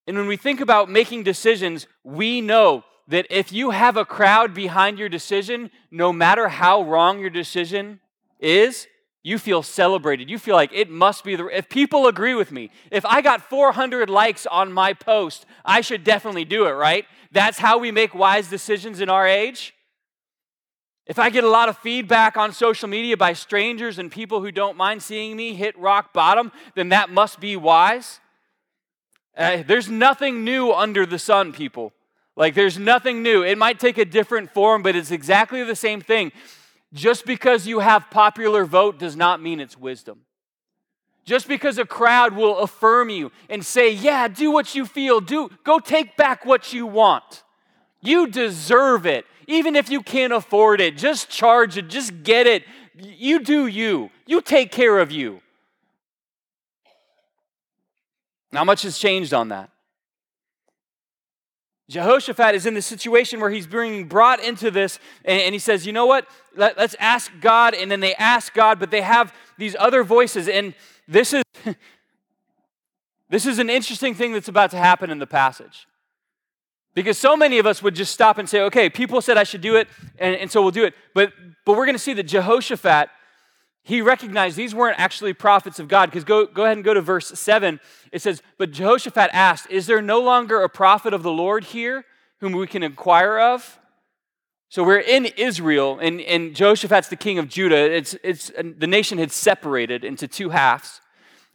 And 0.07 0.17
when 0.17 0.27
we 0.27 0.39
think 0.39 0.63
about 0.63 0.89
making 0.89 1.23
decisions, 1.25 1.87
we 2.03 2.41
know 2.41 2.83
that 3.09 3.27
if 3.29 3.53
you 3.53 3.69
have 3.69 3.99
a 3.99 4.07
crowd 4.07 4.55
behind 4.55 4.99
your 4.99 5.11
decision, 5.11 5.71
no 5.91 6.15
matter 6.15 6.49
how 6.49 6.83
wrong 6.83 7.21
your 7.21 7.29
decision 7.29 8.01
is, 8.39 8.87
you 9.23 9.39
feel 9.39 9.63
celebrated. 9.63 10.31
You 10.31 10.39
feel 10.39 10.57
like 10.57 10.71
it 10.73 10.89
must 10.89 11.25
be 11.25 11.37
the. 11.37 11.47
If 11.47 11.69
people 11.69 12.07
agree 12.07 12.35
with 12.35 12.51
me, 12.53 12.71
if 12.91 13.05
I 13.05 13.21
got 13.21 13.49
400 13.49 14.09
likes 14.09 14.47
on 14.47 14.73
my 14.73 14.95
post, 14.95 15.45
I 15.65 15.83
should 15.83 16.05
definitely 16.05 16.45
do 16.45 16.67
it, 16.67 16.73
right? 16.73 17.05
That's 17.31 17.59
how 17.59 17.79
we 17.79 17.91
make 17.91 18.15
wise 18.15 18.49
decisions 18.49 19.01
in 19.01 19.11
our 19.11 19.27
age. 19.27 19.75
If 21.07 21.19
I 21.19 21.29
get 21.29 21.45
a 21.45 21.49
lot 21.49 21.69
of 21.69 21.77
feedback 21.79 22.37
on 22.37 22.53
social 22.53 22.89
media 22.89 23.17
by 23.17 23.33
strangers 23.33 23.99
and 23.99 24.13
people 24.13 24.41
who 24.41 24.53
don't 24.53 24.77
mind 24.77 25.03
seeing 25.03 25.37
me 25.37 25.55
hit 25.55 25.77
rock 25.79 26.13
bottom, 26.13 26.53
then 26.75 26.91
that 26.91 27.11
must 27.11 27.41
be 27.41 27.57
wise. 27.57 28.21
Uh, 29.37 29.63
there's 29.67 29.89
nothing 29.89 30.45
new 30.45 30.73
under 30.73 31.05
the 31.05 31.19
sun, 31.19 31.53
people. 31.53 31.93
Like 32.37 32.55
there's 32.55 32.79
nothing 32.79 33.23
new. 33.23 33.43
It 33.43 33.59
might 33.59 33.81
take 33.81 33.99
a 33.99 34.05
different 34.05 34.51
form, 34.51 34.83
but 34.83 34.97
it's 34.97 35.11
exactly 35.11 35.65
the 35.65 35.77
same 35.77 36.01
thing. 36.01 36.33
Just 36.93 37.25
because 37.25 37.67
you 37.67 37.79
have 37.81 38.11
popular 38.11 38.65
vote 38.65 38.99
does 38.99 39.17
not 39.17 39.41
mean 39.41 39.61
it's 39.61 39.79
wisdom. 39.79 40.23
Just 41.25 41.47
because 41.47 41.79
a 41.79 41.85
crowd 41.85 42.35
will 42.35 42.59
affirm 42.59 43.11
you 43.11 43.31
and 43.49 43.65
say, 43.65 43.91
"Yeah, 43.91 44.27
do 44.27 44.51
what 44.51 44.75
you 44.75 44.85
feel. 44.85 45.21
Do 45.21 45.51
go 45.63 45.79
take 45.79 46.17
back 46.17 46.45
what 46.45 46.73
you 46.73 46.87
want." 46.87 47.45
You 48.01 48.27
deserve 48.27 49.07
it. 49.07 49.27
Even 49.47 49.77
if 49.77 49.91
you 49.91 50.03
can't 50.03 50.33
afford 50.33 50.81
it, 50.81 50.97
just 50.97 51.29
charge 51.29 51.77
it, 51.77 51.89
just 51.89 52.23
get 52.23 52.47
it. 52.47 52.65
You 52.97 53.41
do 53.41 53.67
you. 53.67 54.11
You 54.27 54.41
take 54.41 54.73
care 54.73 54.99
of 54.99 55.13
you. 55.13 55.43
How 58.53 58.65
much 58.65 58.83
has 58.83 58.99
changed 58.99 59.33
on 59.33 59.49
that? 59.49 59.71
Jehoshaphat 61.91 62.55
is 62.55 62.67
in 62.67 62.75
the 62.75 62.83
situation 62.83 63.41
where 63.41 63.51
he's 63.51 63.67
being 63.67 64.07
brought 64.07 64.39
into 64.39 64.71
this, 64.71 65.01
and, 65.25 65.43
and 65.43 65.53
he 65.53 65.59
says, 65.59 65.85
You 65.85 65.93
know 65.93 66.07
what? 66.07 66.25
Let, 66.55 66.79
let's 66.79 66.95
ask 67.01 67.33
God. 67.41 67.75
And 67.75 67.91
then 67.91 67.99
they 67.99 68.15
ask 68.15 68.55
God, 68.55 68.79
but 68.79 68.93
they 68.93 69.01
have 69.03 69.35
these 69.59 69.75
other 69.77 70.05
voices. 70.05 70.47
And 70.47 70.75
this 71.09 71.33
is, 71.33 71.43
this 73.29 73.45
is 73.45 73.59
an 73.59 73.69
interesting 73.69 74.15
thing 74.15 74.33
that's 74.33 74.47
about 74.47 74.71
to 74.71 74.77
happen 74.77 75.11
in 75.11 75.19
the 75.19 75.27
passage. 75.27 75.89
Because 76.95 77.19
so 77.19 77.37
many 77.37 77.59
of 77.59 77.67
us 77.67 77.83
would 77.83 77.97
just 77.97 78.13
stop 78.13 78.39
and 78.39 78.49
say, 78.49 78.63
okay, 78.63 78.89
people 78.89 79.21
said 79.21 79.37
I 79.37 79.45
should 79.45 79.61
do 79.61 79.75
it, 79.75 79.89
and, 80.21 80.37
and 80.37 80.51
so 80.51 80.63
we'll 80.63 80.71
do 80.71 80.85
it. 80.85 80.95
But, 81.13 81.33
but 81.67 81.77
we're 81.77 81.87
going 81.87 81.97
to 81.97 82.03
see 82.03 82.15
that 82.15 82.25
Jehoshaphat 82.25 83.09
he 83.83 84.03
recognized 84.03 84.57
these 84.57 84.75
weren't 84.75 84.99
actually 84.99 85.33
prophets 85.33 85.79
of 85.79 85.89
God. 85.89 86.11
Because 86.11 86.25
go, 86.25 86.47
go 86.47 86.65
ahead 86.65 86.77
and 86.77 86.85
go 86.85 86.95
to 86.95 87.01
verse 87.01 87.29
7. 87.29 87.81
It 88.13 88.23
says, 88.23 88.43
But 88.59 88.73
Jehoshaphat 88.73 89.31
asked, 89.33 89.71
Is 89.71 89.87
there 89.87 90.03
no 90.03 90.21
longer 90.21 90.63
a 90.63 90.69
prophet 90.69 91.15
of 91.15 91.23
the 91.23 91.33
Lord 91.33 91.65
here 91.65 92.05
whom 92.41 92.53
we 92.53 92.67
can 92.67 92.83
inquire 92.83 93.39
of? 93.39 93.79
So 94.69 94.85
we're 94.85 94.99
in 95.01 95.27
Israel, 95.37 95.99
and, 96.01 96.21
and 96.21 96.55
Jehoshaphat's 96.55 97.09
the 97.09 97.17
king 97.17 97.41
of 97.41 97.49
Judah. 97.49 97.93
It's, 97.93 98.15
it's, 98.23 98.53
the 98.55 98.87
nation 98.87 99.19
had 99.19 99.33
separated 99.33 100.05
into 100.05 100.29
two 100.29 100.51
halves. 100.51 101.01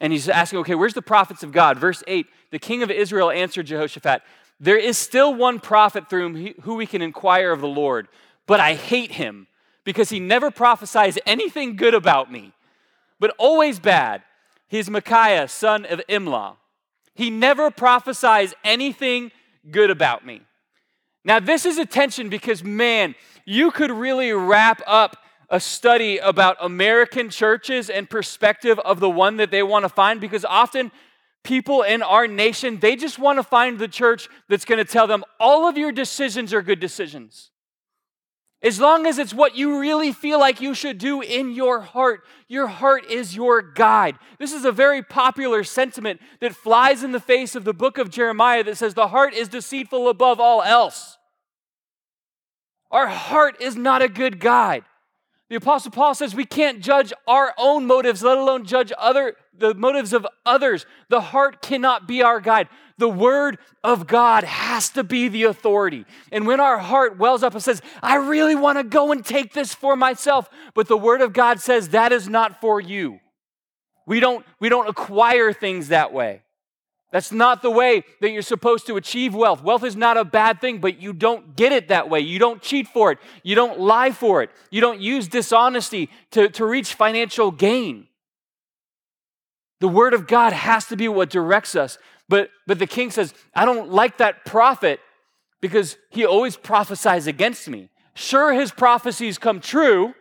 And 0.01 0.11
he's 0.11 0.27
asking, 0.27 0.59
okay, 0.59 0.75
where's 0.75 0.93
the 0.93 1.01
prophets 1.01 1.41
of 1.41 1.53
God? 1.53 1.77
Verse 1.77 2.03
8 2.07 2.25
The 2.51 2.59
king 2.59 2.83
of 2.83 2.91
Israel 2.91 3.31
answered 3.31 3.67
Jehoshaphat, 3.67 4.21
There 4.59 4.77
is 4.77 4.97
still 4.97 5.33
one 5.33 5.59
prophet 5.59 6.09
through 6.09 6.33
whom 6.33 6.53
who 6.63 6.75
we 6.75 6.85
can 6.85 7.01
inquire 7.01 7.51
of 7.51 7.61
the 7.61 7.67
Lord, 7.67 8.09
but 8.47 8.59
I 8.59 8.73
hate 8.73 9.13
him 9.13 9.47
because 9.85 10.09
he 10.09 10.19
never 10.19 10.51
prophesies 10.51 11.17
anything 11.25 11.77
good 11.77 11.93
about 11.93 12.29
me, 12.29 12.51
but 13.19 13.33
always 13.37 13.79
bad. 13.79 14.23
He's 14.67 14.89
Micaiah, 14.89 15.47
son 15.47 15.85
of 15.85 16.01
Imlah. 16.09 16.57
He 17.13 17.29
never 17.29 17.71
prophesies 17.71 18.53
anything 18.65 19.31
good 19.71 19.89
about 19.89 20.25
me. 20.25 20.41
Now, 21.23 21.39
this 21.39 21.65
is 21.65 21.77
attention 21.77 22.29
because, 22.29 22.63
man, 22.63 23.15
you 23.45 23.71
could 23.71 23.91
really 23.91 24.33
wrap 24.33 24.81
up 24.85 25.17
a 25.49 25.59
study 25.59 26.17
about 26.17 26.57
American 26.59 27.29
churches 27.29 27.89
and 27.89 28.09
perspective 28.09 28.79
of 28.79 28.99
the 28.99 29.09
one 29.09 29.37
that 29.37 29.51
they 29.51 29.63
want 29.63 29.85
to 29.85 29.89
find 29.89 30.19
because 30.19 30.43
often 30.43 30.91
people 31.43 31.83
in 31.83 32.01
our 32.01 32.27
nation, 32.27 32.79
they 32.79 32.95
just 32.95 33.19
want 33.19 33.37
to 33.37 33.43
find 33.43 33.77
the 33.77 33.87
church 33.87 34.27
that's 34.49 34.65
going 34.65 34.83
to 34.83 34.91
tell 34.91 35.07
them 35.07 35.23
all 35.39 35.67
of 35.67 35.77
your 35.77 35.91
decisions 35.91 36.53
are 36.53 36.63
good 36.63 36.79
decisions. 36.79 37.51
As 38.65 38.79
long 38.79 39.05
as 39.05 39.19
it's 39.19 39.31
what 39.31 39.55
you 39.55 39.79
really 39.79 40.11
feel 40.11 40.39
like 40.39 40.59
you 40.59 40.73
should 40.73 40.97
do 40.97 41.21
in 41.21 41.51
your 41.51 41.81
heart, 41.81 42.23
your 42.47 42.65
heart 42.65 43.05
is 43.11 43.35
your 43.35 43.61
guide. 43.61 44.17
This 44.39 44.51
is 44.51 44.65
a 44.65 44.71
very 44.71 45.03
popular 45.03 45.63
sentiment 45.63 46.19
that 46.39 46.55
flies 46.55 47.03
in 47.03 47.11
the 47.11 47.19
face 47.19 47.53
of 47.53 47.63
the 47.63 47.75
book 47.75 47.99
of 47.99 48.09
Jeremiah 48.09 48.63
that 48.63 48.77
says 48.77 48.95
the 48.95 49.09
heart 49.09 49.35
is 49.35 49.49
deceitful 49.49 50.09
above 50.09 50.39
all 50.39 50.63
else. 50.63 51.19
Our 52.89 53.05
heart 53.05 53.61
is 53.61 53.75
not 53.75 54.01
a 54.01 54.09
good 54.09 54.39
guide. 54.39 54.83
The 55.49 55.57
apostle 55.57 55.91
Paul 55.91 56.15
says 56.15 56.33
we 56.33 56.45
can't 56.45 56.81
judge 56.81 57.13
our 57.27 57.53
own 57.57 57.85
motives, 57.85 58.23
let 58.23 58.37
alone 58.37 58.65
judge 58.65 58.91
other 58.97 59.35
the 59.57 59.75
motives 59.75 60.11
of 60.11 60.25
others. 60.45 60.85
The 61.09 61.21
heart 61.21 61.61
cannot 61.61 62.07
be 62.07 62.23
our 62.23 62.39
guide. 62.39 62.67
The 62.97 63.09
word 63.09 63.57
of 63.83 64.07
God 64.07 64.43
has 64.43 64.89
to 64.91 65.03
be 65.03 65.27
the 65.27 65.43
authority. 65.43 66.05
And 66.31 66.47
when 66.47 66.59
our 66.59 66.79
heart 66.79 67.17
wells 67.17 67.43
up 67.43 67.53
and 67.53 67.61
says, 67.61 67.81
"I 68.01 68.15
really 68.15 68.55
want 68.55 68.79
to 68.79 68.83
go 68.83 69.11
and 69.11 69.23
take 69.23 69.53
this 69.53 69.73
for 69.73 69.95
myself," 69.95 70.49
but 70.73 70.87
the 70.87 70.97
word 70.97 71.21
of 71.21 71.31
God 71.31 71.59
says 71.59 71.89
that 71.89 72.11
is 72.11 72.27
not 72.27 72.59
for 72.59 72.81
you. 72.81 73.19
We 74.07 74.19
don't 74.19 74.45
we 74.59 74.69
don't 74.69 74.89
acquire 74.89 75.53
things 75.53 75.89
that 75.89 76.11
way. 76.11 76.41
That's 77.15 77.31
not 77.31 77.61
the 77.61 77.71
way 77.71 78.03
that 78.19 78.31
you're 78.31 78.41
supposed 78.41 78.87
to 78.87 78.97
achieve 78.97 79.33
wealth. 79.33 79.63
Wealth 79.63 79.85
is 79.85 79.95
not 79.95 80.17
a 80.17 80.25
bad 80.25 80.59
thing, 80.59 80.79
but 80.79 81.01
you 81.01 81.13
don't 81.13 81.55
get 81.55 81.71
it 81.71 81.87
that 81.87 82.09
way. 82.09 82.19
You 82.19 82.39
don't 82.39 82.61
cheat 82.61 82.89
for 82.89 83.09
it. 83.09 83.19
You 83.41 83.55
don't 83.55 83.79
lie 83.79 84.11
for 84.11 84.43
it. 84.43 84.49
You 84.69 84.81
don't 84.81 84.99
use 84.99 85.29
dishonesty 85.29 86.09
to, 86.31 86.49
to 86.49 86.65
reach 86.65 86.93
financial 86.93 87.51
gain. 87.51 88.07
The 89.79 89.87
word 89.87 90.13
of 90.13 90.27
God 90.27 90.51
has 90.51 90.87
to 90.87 90.97
be 90.97 91.07
what 91.07 91.29
directs 91.29 91.73
us. 91.73 91.97
But, 92.27 92.49
but 92.67 92.79
the 92.79 92.85
king 92.85 93.11
says, 93.11 93.33
I 93.53 93.63
don't 93.63 93.91
like 93.93 94.17
that 94.17 94.43
prophet 94.43 94.99
because 95.61 95.95
he 96.09 96.25
always 96.25 96.57
prophesies 96.57 97.27
against 97.27 97.69
me. 97.69 97.87
Sure, 98.13 98.51
his 98.51 98.73
prophecies 98.73 99.37
come 99.37 99.61
true, 99.61 100.13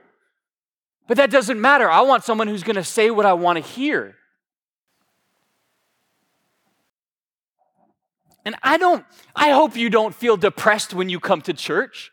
but 1.08 1.16
that 1.16 1.32
doesn't 1.32 1.60
matter. 1.60 1.90
I 1.90 2.02
want 2.02 2.22
someone 2.22 2.46
who's 2.46 2.62
going 2.62 2.76
to 2.76 2.84
say 2.84 3.10
what 3.10 3.26
I 3.26 3.32
want 3.32 3.56
to 3.56 3.68
hear. 3.68 4.14
And 8.44 8.56
I 8.62 8.76
don't, 8.76 9.04
I 9.34 9.50
hope 9.50 9.76
you 9.76 9.88
don't 9.90 10.14
feel 10.14 10.36
depressed 10.36 10.92
when 10.92 11.08
you 11.08 11.18
come 11.18 11.40
to 11.42 11.52
church. 11.52 12.12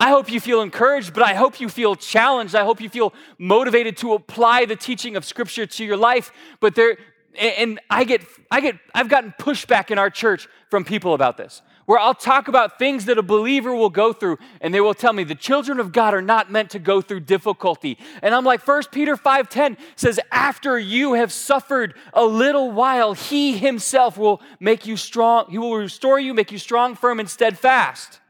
I 0.00 0.10
hope 0.10 0.30
you 0.30 0.40
feel 0.40 0.60
encouraged, 0.60 1.12
but 1.12 1.22
I 1.24 1.34
hope 1.34 1.60
you 1.60 1.68
feel 1.68 1.96
challenged. 1.96 2.54
I 2.54 2.64
hope 2.64 2.80
you 2.80 2.88
feel 2.88 3.12
motivated 3.38 3.96
to 3.98 4.14
apply 4.14 4.64
the 4.64 4.76
teaching 4.76 5.16
of 5.16 5.24
Scripture 5.24 5.66
to 5.66 5.84
your 5.84 5.96
life. 5.96 6.32
But 6.60 6.74
there, 6.76 6.98
and 7.36 7.80
I 7.90 8.04
get, 8.04 8.22
I 8.50 8.60
get, 8.60 8.76
I've 8.94 9.08
gotten 9.08 9.34
pushback 9.38 9.90
in 9.90 9.98
our 9.98 10.10
church 10.10 10.48
from 10.70 10.84
people 10.84 11.14
about 11.14 11.36
this, 11.36 11.62
where 11.88 11.98
I'll 11.98 12.12
talk 12.12 12.48
about 12.48 12.78
things 12.78 13.06
that 13.06 13.16
a 13.16 13.22
believer 13.22 13.74
will 13.74 13.88
go 13.88 14.12
through, 14.12 14.36
and 14.60 14.74
they 14.74 14.80
will 14.82 14.92
tell 14.92 15.14
me 15.14 15.24
the 15.24 15.34
children 15.34 15.80
of 15.80 15.90
God 15.90 16.12
are 16.12 16.20
not 16.20 16.52
meant 16.52 16.68
to 16.72 16.78
go 16.78 17.00
through 17.00 17.20
difficulty. 17.20 17.96
And 18.20 18.34
I'm 18.34 18.44
like, 18.44 18.68
1 18.68 18.82
Peter 18.92 19.16
5:10 19.16 19.78
says, 19.96 20.20
after 20.30 20.78
you 20.78 21.14
have 21.14 21.32
suffered 21.32 21.94
a 22.12 22.26
little 22.26 22.70
while, 22.72 23.14
he 23.14 23.56
himself 23.56 24.18
will 24.18 24.42
make 24.60 24.84
you 24.84 24.98
strong, 24.98 25.46
he 25.48 25.56
will 25.56 25.78
restore 25.78 26.20
you, 26.20 26.34
make 26.34 26.52
you 26.52 26.58
strong, 26.58 26.94
firm, 26.94 27.20
and 27.20 27.30
steadfast. 27.30 28.20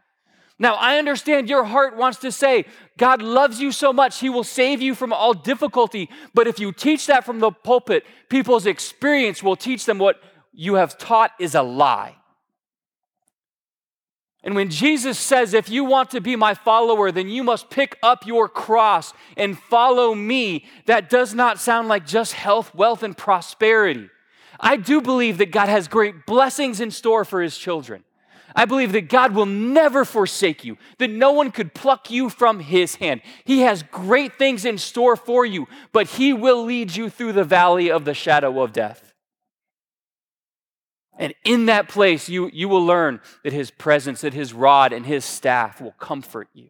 Now, 0.60 0.74
I 0.74 0.98
understand 0.98 1.48
your 1.48 1.64
heart 1.64 1.96
wants 1.96 2.18
to 2.18 2.30
say, 2.30 2.64
God 2.96 3.22
loves 3.22 3.60
you 3.60 3.72
so 3.72 3.92
much, 3.92 4.20
He 4.20 4.30
will 4.30 4.44
save 4.44 4.80
you 4.80 4.94
from 4.94 5.12
all 5.12 5.34
difficulty. 5.34 6.10
But 6.32 6.46
if 6.46 6.60
you 6.60 6.70
teach 6.70 7.06
that 7.06 7.24
from 7.24 7.40
the 7.40 7.50
pulpit, 7.50 8.04
people's 8.28 8.66
experience 8.66 9.42
will 9.42 9.56
teach 9.56 9.84
them 9.84 9.98
what 9.98 10.22
you 10.52 10.74
have 10.74 10.96
taught 10.96 11.32
is 11.40 11.56
a 11.56 11.62
lie. 11.62 12.17
And 14.44 14.54
when 14.54 14.70
Jesus 14.70 15.18
says, 15.18 15.52
if 15.52 15.68
you 15.68 15.84
want 15.84 16.10
to 16.10 16.20
be 16.20 16.36
my 16.36 16.54
follower, 16.54 17.10
then 17.10 17.28
you 17.28 17.42
must 17.42 17.70
pick 17.70 17.98
up 18.02 18.24
your 18.24 18.48
cross 18.48 19.12
and 19.36 19.58
follow 19.58 20.14
me, 20.14 20.64
that 20.86 21.10
does 21.10 21.34
not 21.34 21.58
sound 21.58 21.88
like 21.88 22.06
just 22.06 22.34
health, 22.34 22.74
wealth, 22.74 23.02
and 23.02 23.16
prosperity. 23.16 24.08
I 24.60 24.76
do 24.76 25.00
believe 25.00 25.38
that 25.38 25.50
God 25.50 25.68
has 25.68 25.88
great 25.88 26.24
blessings 26.24 26.80
in 26.80 26.90
store 26.90 27.24
for 27.24 27.42
his 27.42 27.58
children. 27.58 28.04
I 28.56 28.64
believe 28.64 28.92
that 28.92 29.08
God 29.08 29.34
will 29.34 29.46
never 29.46 30.04
forsake 30.04 30.64
you, 30.64 30.78
that 30.98 31.10
no 31.10 31.32
one 31.32 31.50
could 31.50 31.74
pluck 31.74 32.10
you 32.10 32.28
from 32.28 32.60
his 32.60 32.96
hand. 32.96 33.20
He 33.44 33.60
has 33.60 33.82
great 33.82 34.38
things 34.38 34.64
in 34.64 34.78
store 34.78 35.16
for 35.16 35.44
you, 35.44 35.68
but 35.92 36.08
he 36.08 36.32
will 36.32 36.64
lead 36.64 36.96
you 36.96 37.10
through 37.10 37.34
the 37.34 37.44
valley 37.44 37.90
of 37.90 38.04
the 38.04 38.14
shadow 38.14 38.62
of 38.62 38.72
death. 38.72 39.07
And 41.18 41.34
in 41.44 41.66
that 41.66 41.88
place, 41.88 42.28
you, 42.28 42.48
you 42.52 42.68
will 42.68 42.84
learn 42.84 43.20
that 43.42 43.52
his 43.52 43.72
presence, 43.72 44.20
that 44.20 44.34
his 44.34 44.54
rod 44.54 44.92
and 44.92 45.04
his 45.04 45.24
staff 45.24 45.80
will 45.80 45.92
comfort 45.92 46.48
you. 46.54 46.68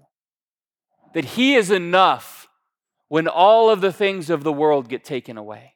That 1.12 1.26
he 1.26 1.54
is 1.54 1.70
enough 1.70 2.48
when 3.08 3.28
all 3.28 3.68
of 3.68 3.82
the 3.82 3.92
things 3.92 4.30
of 4.30 4.44
the 4.44 4.52
world 4.52 4.88
get 4.88 5.04
taken 5.04 5.36
away. 5.36 5.74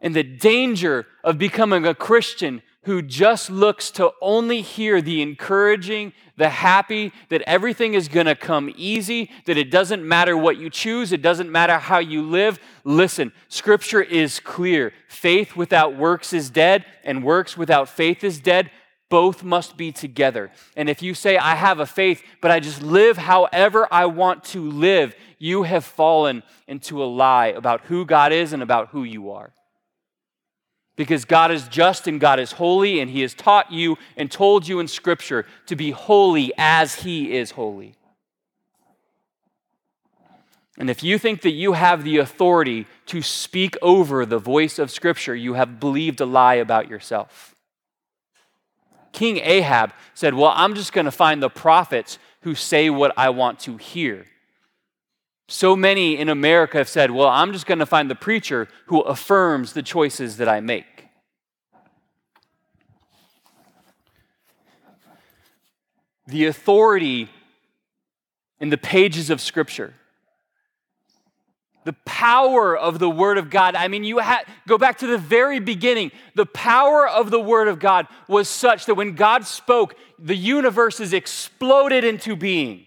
And 0.00 0.14
the 0.14 0.24
danger 0.24 1.06
of 1.22 1.38
becoming 1.38 1.86
a 1.86 1.94
Christian 1.94 2.62
who 2.88 3.02
just 3.02 3.50
looks 3.50 3.90
to 3.90 4.10
only 4.22 4.62
hear 4.62 5.02
the 5.02 5.20
encouraging, 5.20 6.10
the 6.38 6.48
happy, 6.48 7.12
that 7.28 7.42
everything 7.42 7.92
is 7.92 8.08
going 8.08 8.24
to 8.24 8.34
come 8.34 8.72
easy, 8.78 9.30
that 9.44 9.58
it 9.58 9.70
doesn't 9.70 10.02
matter 10.02 10.34
what 10.34 10.56
you 10.56 10.70
choose, 10.70 11.12
it 11.12 11.20
doesn't 11.20 11.52
matter 11.52 11.76
how 11.76 11.98
you 11.98 12.22
live. 12.22 12.58
Listen, 12.84 13.30
scripture 13.48 14.00
is 14.00 14.40
clear. 14.40 14.94
Faith 15.06 15.54
without 15.54 15.98
works 15.98 16.32
is 16.32 16.48
dead, 16.48 16.86
and 17.04 17.22
works 17.22 17.58
without 17.58 17.90
faith 17.90 18.24
is 18.24 18.40
dead. 18.40 18.70
Both 19.10 19.44
must 19.44 19.76
be 19.76 19.92
together. 19.92 20.50
And 20.74 20.88
if 20.88 21.02
you 21.02 21.12
say, 21.12 21.36
I 21.36 21.56
have 21.56 21.80
a 21.80 21.86
faith, 21.86 22.22
but 22.40 22.50
I 22.50 22.58
just 22.58 22.80
live 22.80 23.18
however 23.18 23.86
I 23.92 24.06
want 24.06 24.44
to 24.44 24.62
live, 24.62 25.14
you 25.38 25.64
have 25.64 25.84
fallen 25.84 26.42
into 26.66 27.02
a 27.02 27.04
lie 27.04 27.48
about 27.48 27.82
who 27.82 28.06
God 28.06 28.32
is 28.32 28.54
and 28.54 28.62
about 28.62 28.88
who 28.88 29.04
you 29.04 29.32
are 29.32 29.52
because 30.98 31.24
God 31.24 31.52
is 31.52 31.68
just 31.68 32.08
and 32.08 32.18
God 32.18 32.40
is 32.40 32.50
holy, 32.52 32.98
and 32.98 33.08
He 33.08 33.20
has 33.22 33.32
taught 33.32 33.70
you 33.70 33.96
and 34.16 34.28
told 34.28 34.66
you 34.66 34.80
in 34.80 34.88
Scripture 34.88 35.46
to 35.66 35.76
be 35.76 35.92
holy 35.92 36.52
as 36.58 36.96
He 36.96 37.36
is 37.36 37.52
holy. 37.52 37.94
And 40.76 40.90
if 40.90 41.04
you 41.04 41.16
think 41.16 41.42
that 41.42 41.52
you 41.52 41.74
have 41.74 42.02
the 42.02 42.18
authority 42.18 42.86
to 43.06 43.22
speak 43.22 43.76
over 43.80 44.26
the 44.26 44.40
voice 44.40 44.80
of 44.80 44.90
Scripture, 44.90 45.36
you 45.36 45.54
have 45.54 45.78
believed 45.78 46.20
a 46.20 46.26
lie 46.26 46.54
about 46.54 46.88
yourself. 46.88 47.54
King 49.12 49.38
Ahab 49.38 49.92
said, 50.14 50.34
Well, 50.34 50.52
I'm 50.54 50.74
just 50.74 50.92
going 50.92 51.04
to 51.04 51.12
find 51.12 51.40
the 51.40 51.48
prophets 51.48 52.18
who 52.40 52.56
say 52.56 52.90
what 52.90 53.16
I 53.16 53.30
want 53.30 53.60
to 53.60 53.76
hear. 53.76 54.26
So 55.50 55.74
many 55.74 56.18
in 56.18 56.28
America 56.28 56.76
have 56.76 56.90
said, 56.90 57.10
Well, 57.10 57.28
I'm 57.28 57.54
just 57.54 57.64
going 57.64 57.78
to 57.78 57.86
find 57.86 58.10
the 58.10 58.14
preacher 58.14 58.68
who 58.86 59.00
affirms 59.00 59.72
the 59.72 59.82
choices 59.82 60.36
that 60.36 60.48
I 60.48 60.60
make. 60.60 61.06
The 66.26 66.44
authority 66.44 67.30
in 68.60 68.68
the 68.68 68.76
pages 68.76 69.30
of 69.30 69.40
Scripture, 69.40 69.94
the 71.84 71.94
power 72.04 72.76
of 72.76 72.98
the 72.98 73.08
Word 73.08 73.38
of 73.38 73.48
God. 73.48 73.74
I 73.74 73.88
mean, 73.88 74.04
you 74.04 74.20
ha- 74.20 74.44
go 74.66 74.76
back 74.76 74.98
to 74.98 75.06
the 75.06 75.16
very 75.16 75.60
beginning. 75.60 76.12
The 76.34 76.44
power 76.44 77.08
of 77.08 77.30
the 77.30 77.40
Word 77.40 77.68
of 77.68 77.78
God 77.78 78.06
was 78.26 78.50
such 78.50 78.84
that 78.84 78.96
when 78.96 79.14
God 79.14 79.46
spoke, 79.46 79.94
the 80.18 80.36
universes 80.36 81.14
exploded 81.14 82.04
into 82.04 82.36
being 82.36 82.84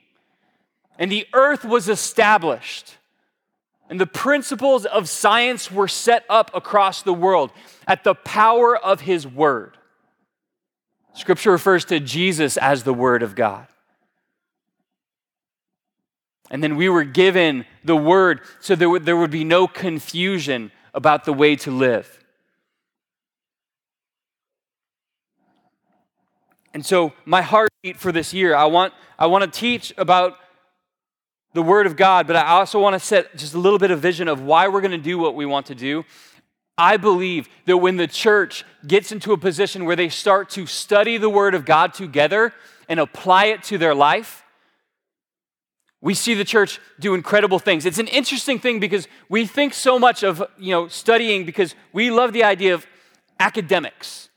and 1.01 1.12
the 1.12 1.27
earth 1.34 1.65
was 1.65 1.89
established. 1.89 2.96
And 3.89 4.00
the 4.00 4.05
principles 4.05 4.86
of 4.86 5.10
science 5.10 5.72
were 5.72 5.88
set 5.88 6.24
up 6.29 6.51
across 6.53 7.01
the 7.01 7.12
world 7.12 7.51
at 7.88 8.03
the 8.03 8.13
power 8.13 8.77
of 8.77 9.01
his 9.01 9.25
word. 9.25 9.77
Scripture 11.15 11.51
refers 11.51 11.86
to 11.86 12.00
Jesus 12.00 12.55
as 12.55 12.84
the 12.84 12.93
word 12.93 13.24
of 13.24 13.34
God. 13.34 13.65
And 16.51 16.63
then 16.63 16.75
we 16.75 16.88
were 16.88 17.03
given 17.03 17.65
the 17.84 17.98
word 17.98 18.41
so 18.60 18.75
there 18.75 18.89
would, 18.89 19.03
there 19.03 19.17
would 19.17 19.31
be 19.31 19.43
no 19.43 19.67
confusion 19.67 20.72
about 20.93 21.25
the 21.25 21.34
way 21.34 21.55
to 21.55 21.72
live. 21.72 22.24
And 26.75 26.86
so, 26.86 27.12
my 27.25 27.41
heartbeat 27.41 27.98
for 27.98 28.12
this 28.12 28.36
year, 28.36 28.55
I 28.55 28.65
want, 28.65 28.93
I 29.17 29.25
want 29.25 29.51
to 29.51 29.60
teach 29.60 29.93
about 29.98 30.38
the 31.53 31.62
Word 31.62 31.86
of 31.86 31.96
God, 31.96 32.27
but 32.27 32.36
I 32.36 32.48
also 32.48 32.79
want 32.79 32.93
to 32.93 33.00
set 33.00 33.36
just 33.36 33.53
a 33.53 33.60
little 33.60 33.79
bit 33.79 33.91
of 33.91 34.00
vision 34.00 34.27
of 34.27 34.41
why 34.41 34.67
we're 34.67 34.81
going 34.81 34.91
to 34.91 34.98
do 34.98 35.17
what 35.17 35.36
we 35.36 35.46
want 35.46 35.65
to 35.67 35.75
do. 35.75 36.05
I 36.77 36.98
believe 36.98 37.50
that 37.65 37.77
when 37.77 37.98
the 37.98 38.08
church 38.08 38.63
gets 38.88 39.12
into 39.12 39.34
a 39.34 39.38
position 39.38 39.86
where 39.86 39.96
they 39.96 40.10
start 40.10 40.50
to 40.51 40.65
study 40.65 41.17
the 41.17 41.29
Word 41.29 41.53
of 41.53 41.65
God 41.65 41.93
together 41.93 42.53
and 42.88 43.00
apply 43.00 43.46
it 43.46 43.63
to 43.63 43.77
their 43.77 43.93
life, 43.93 44.43
we 46.01 46.15
see 46.15 46.34
the 46.34 46.43
church 46.43 46.79
do 47.00 47.13
incredible 47.13 47.60
things. 47.60 47.86
It's 47.86 48.00
an 48.00 48.08
interesting 48.08 48.58
thing 48.58 48.79
because 48.79 49.08
we 49.29 49.46
think 49.46 49.74
so 49.74 50.00
much 50.00 50.24
of 50.24 50.43
you 50.58 50.72
know 50.72 50.88
studying 50.88 51.46
because 51.46 51.75
we 51.93 52.10
love 52.10 52.34
the 52.34 52.43
idea 52.43 52.74
of 52.74 52.88
academics. 53.39 54.31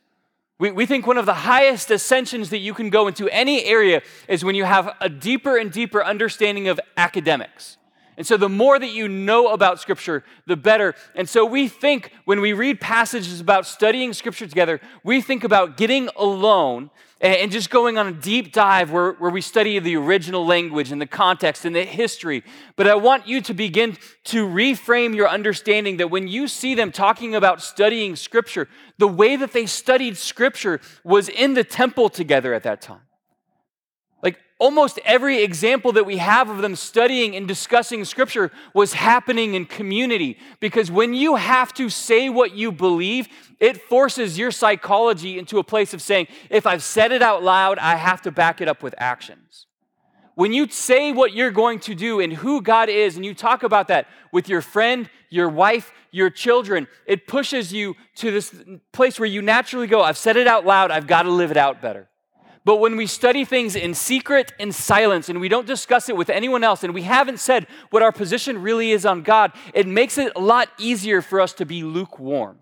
We, 0.59 0.71
we 0.71 0.87
think 0.87 1.07
one 1.07 1.19
of 1.19 1.27
the 1.27 1.35
highest 1.35 1.91
ascensions 1.91 2.51
that 2.51 2.59
you 2.59 2.75
can 2.75 2.91
go 2.91 3.09
into 3.09 3.29
any 3.29 3.65
area 3.65 4.03
is 4.29 4.45
when 4.45 4.55
you 4.55 4.65
have 4.65 4.95
a 5.01 5.09
deeper 5.09 5.57
and 5.57 5.73
deeper 5.73 6.05
understanding 6.05 6.69
of 6.69 6.79
academics. 6.97 7.77
And 8.17 8.27
so, 8.27 8.37
the 8.37 8.49
more 8.49 8.79
that 8.79 8.91
you 8.91 9.09
know 9.09 9.49
about 9.49 9.81
Scripture, 9.81 10.25
the 10.47 10.57
better. 10.57 10.95
And 11.15 11.29
so, 11.29 11.45
we 11.45 11.69
think 11.69 12.13
when 12.25 12.41
we 12.41 12.53
read 12.53 12.81
passages 12.81 13.41
about 13.41 13.67
studying 13.67 14.13
Scripture 14.13 14.47
together, 14.47 14.81
we 15.03 15.21
think 15.21 15.45
about 15.45 15.77
getting 15.77 16.09
alone 16.17 16.91
and 17.21 17.51
just 17.51 17.71
going 17.71 17.97
on 17.97 18.07
a 18.07 18.13
deep 18.13 18.53
dive 18.53 18.91
where, 18.91 19.13
where 19.13 19.31
we 19.31 19.41
study 19.41 19.79
the 19.79 19.97
original 19.97 20.45
language 20.45 20.93
and 20.93 21.01
the 21.01 21.07
context 21.07 21.65
and 21.65 21.75
the 21.75 21.85
history. 21.85 22.45
But 22.77 22.87
I 22.87 22.97
want 22.97 23.27
you 23.27 23.41
to 23.43 23.55
begin 23.55 23.97
to 24.25 24.47
reframe 24.47 25.15
your 25.15 25.29
understanding 25.29 25.97
that 25.97 26.11
when 26.11 26.29
you 26.29 26.49
see 26.49 26.75
them 26.75 26.93
talking 26.93 27.35
about 27.35 27.63
studying 27.63 28.15
Scripture, 28.15 28.69
the 28.99 29.09
way 29.09 29.37
that 29.37 29.53
they 29.53 29.65
studied 29.65 30.19
Scripture 30.19 30.81
was 31.03 31.29
in 31.29 31.55
the 31.55 31.65
temple 31.65 32.11
together 32.11 32.53
at 32.53 32.65
that 32.65 32.83
time 32.83 33.01
almost 34.65 34.99
every 35.05 35.43
example 35.43 35.93
that 35.93 36.07
we 36.07 36.17
have 36.17 36.49
of 36.49 36.63
them 36.63 36.75
studying 36.75 37.37
and 37.37 37.47
discussing 37.47 38.03
scripture 38.03 38.51
was 38.73 38.95
happening 38.95 39.53
in 39.53 39.67
community. 39.67 40.39
Because 40.59 40.91
when 40.91 41.13
you 41.13 41.35
have 41.35 41.75
to 41.75 41.91
say 41.91 42.31
what 42.31 42.55
you 42.55 42.73
believe, 42.73 43.29
it 43.61 43.83
forces 43.83 44.39
your 44.39 44.51
psychology 44.51 45.39
into 45.39 45.59
a 45.59 45.63
place 45.63 45.93
of 45.93 46.01
saying, 46.01 46.29
if 46.49 46.67
I've 46.67 46.83
said 46.83 47.13
it 47.13 47.21
out 47.21 47.43
loud, 47.43 47.79
I 47.79 47.97
have 47.97 48.23
to 48.23 48.31
back 48.31 48.63
it 48.63 48.67
up 48.67 48.83
with 48.83 48.95
actions. 48.97 49.67
When 50.35 50.55
you 50.55 50.67
say 50.71 51.13
what 51.13 51.35
you're 51.35 51.51
going 51.51 51.79
to 51.81 51.95
do 51.95 52.21
and 52.21 52.33
who 52.33 52.63
God 52.63 52.89
is, 52.89 53.17
and 53.17 53.25
you 53.25 53.35
talk 53.35 53.65
about 53.65 53.89
that 53.89 54.09
with 54.33 54.49
your 54.49 54.63
friend, 54.63 55.11
your 55.29 55.51
wife, 55.51 55.93
your 56.11 56.31
children, 56.31 56.89
it 57.07 57.27
pushes 57.27 57.71
you 57.71 57.97
to 58.17 58.31
this 58.31 58.55
place 58.93 59.21
where 59.21 59.29
you 59.29 59.43
naturally 59.43 59.89
go, 59.89 60.01
I've 60.01 60.17
said 60.17 60.39
it 60.39 60.47
out 60.47 60.65
loud, 60.65 60.91
I've 60.91 61.07
got 61.07 61.25
to 61.25 61.31
live 61.31 61.51
it 61.51 61.59
out 61.59 61.83
better. 61.83 62.09
But 62.65 62.81
when 62.81 62.97
we 62.97 63.07
study 63.07 63.45
things 63.45 63.77
in 63.77 63.93
secret 63.93 64.55
and 64.59 64.75
silence 64.75 65.29
and 65.29 65.39
we 65.39 65.49
don't 65.49 65.67
discuss 65.67 66.09
it 66.09 66.17
with 66.17 66.31
anyone 66.31 66.65
else 66.65 66.83
and 66.83 66.95
we 66.95 67.03
haven't 67.03 67.39
said 67.39 67.67
what 67.91 68.03
our 68.03 68.13
position 68.13 68.63
really 68.63 68.91
is 68.91 69.05
on 69.05 69.23
God, 69.23 69.53
it 69.75 69.87
makes 69.87 70.17
it 70.17 70.33
a 70.35 70.41
lot 70.41 70.71
easier 70.79 71.21
for 71.21 71.41
us 71.41 71.53
to 71.55 71.67
be 71.67 71.83
lukewarm. 71.83 72.61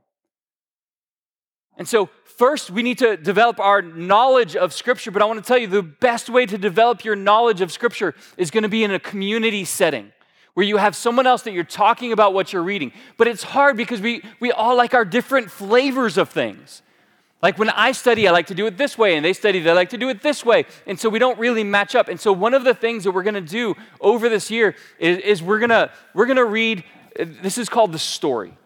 And 1.77 1.87
so, 1.87 2.11
first, 2.25 2.71
we 2.71 2.83
need 2.83 2.99
to 2.99 3.17
develop 3.17 3.61
our 3.61 3.81
knowledge 3.81 4.57
of 4.57 4.73
Scripture. 4.73 5.11
But 5.11 5.23
I 5.23 5.25
want 5.25 5.43
to 5.43 5.47
tell 5.47 5.57
you 5.57 5.69
the 5.69 5.83
best 5.83 6.29
way 6.29 6.47
to 6.47 6.59
develop 6.59 7.05
your 7.05 7.17
knowledge 7.17 7.61
of 7.61 7.73
Scripture 7.73 8.15
is 8.37 8.51
going 8.51 8.63
to 8.65 8.69
be 8.69 8.85
in 8.85 8.91
a 8.91 8.99
community 8.99 9.65
setting 9.65 10.13
where 10.55 10.67
you 10.67 10.77
have 10.77 10.95
someone 10.95 11.27
else 11.27 11.43
that 11.43 11.53
you're 11.53 11.65
talking 11.65 12.13
about 12.13 12.35
what 12.35 12.53
you're 12.53 12.63
reading. 12.63 12.93
But 13.17 13.29
it's 13.29 13.43
hard 13.43 13.77
because 13.77 14.01
we, 14.01 14.23
we 14.39 14.53
all 14.53 14.77
like 14.77 14.93
our 14.93 15.05
different 15.05 15.51
flavors 15.51 16.19
of 16.19 16.29
things. 16.29 16.83
Like 17.43 17.59
when 17.59 17.71
I 17.71 17.91
study, 17.91 18.29
I 18.29 18.31
like 18.31 18.47
to 18.47 18.55
do 18.55 18.67
it 18.67 18.79
this 18.79 18.97
way, 18.97 19.17
and 19.17 19.25
they 19.25 19.33
study, 19.33 19.59
they 19.59 19.73
like 19.73 19.91
to 19.91 19.99
do 19.99 20.09
it 20.09 20.23
this 20.23 20.45
way. 20.45 20.65
And 20.87 20.99
so 20.99 21.09
we 21.09 21.19
don't 21.19 21.39
really 21.41 21.65
match 21.65 21.97
up. 21.97 22.09
And 22.09 22.21
so 22.21 22.33
one 22.33 22.55
of 22.55 22.63
the 22.63 22.73
things 22.73 23.03
that 23.03 23.11
we're 23.11 23.25
gonna 23.25 23.41
do 23.41 23.75
over 24.01 24.29
this 24.29 24.51
year 24.51 24.77
is, 25.01 25.19
is 25.19 25.43
we're, 25.43 25.59
gonna, 25.59 25.91
we're 26.15 26.27
gonna 26.27 26.45
read, 26.45 26.85
this 27.17 27.59
is 27.59 27.69
called 27.69 27.91
the 27.91 27.99
story. 27.99 28.57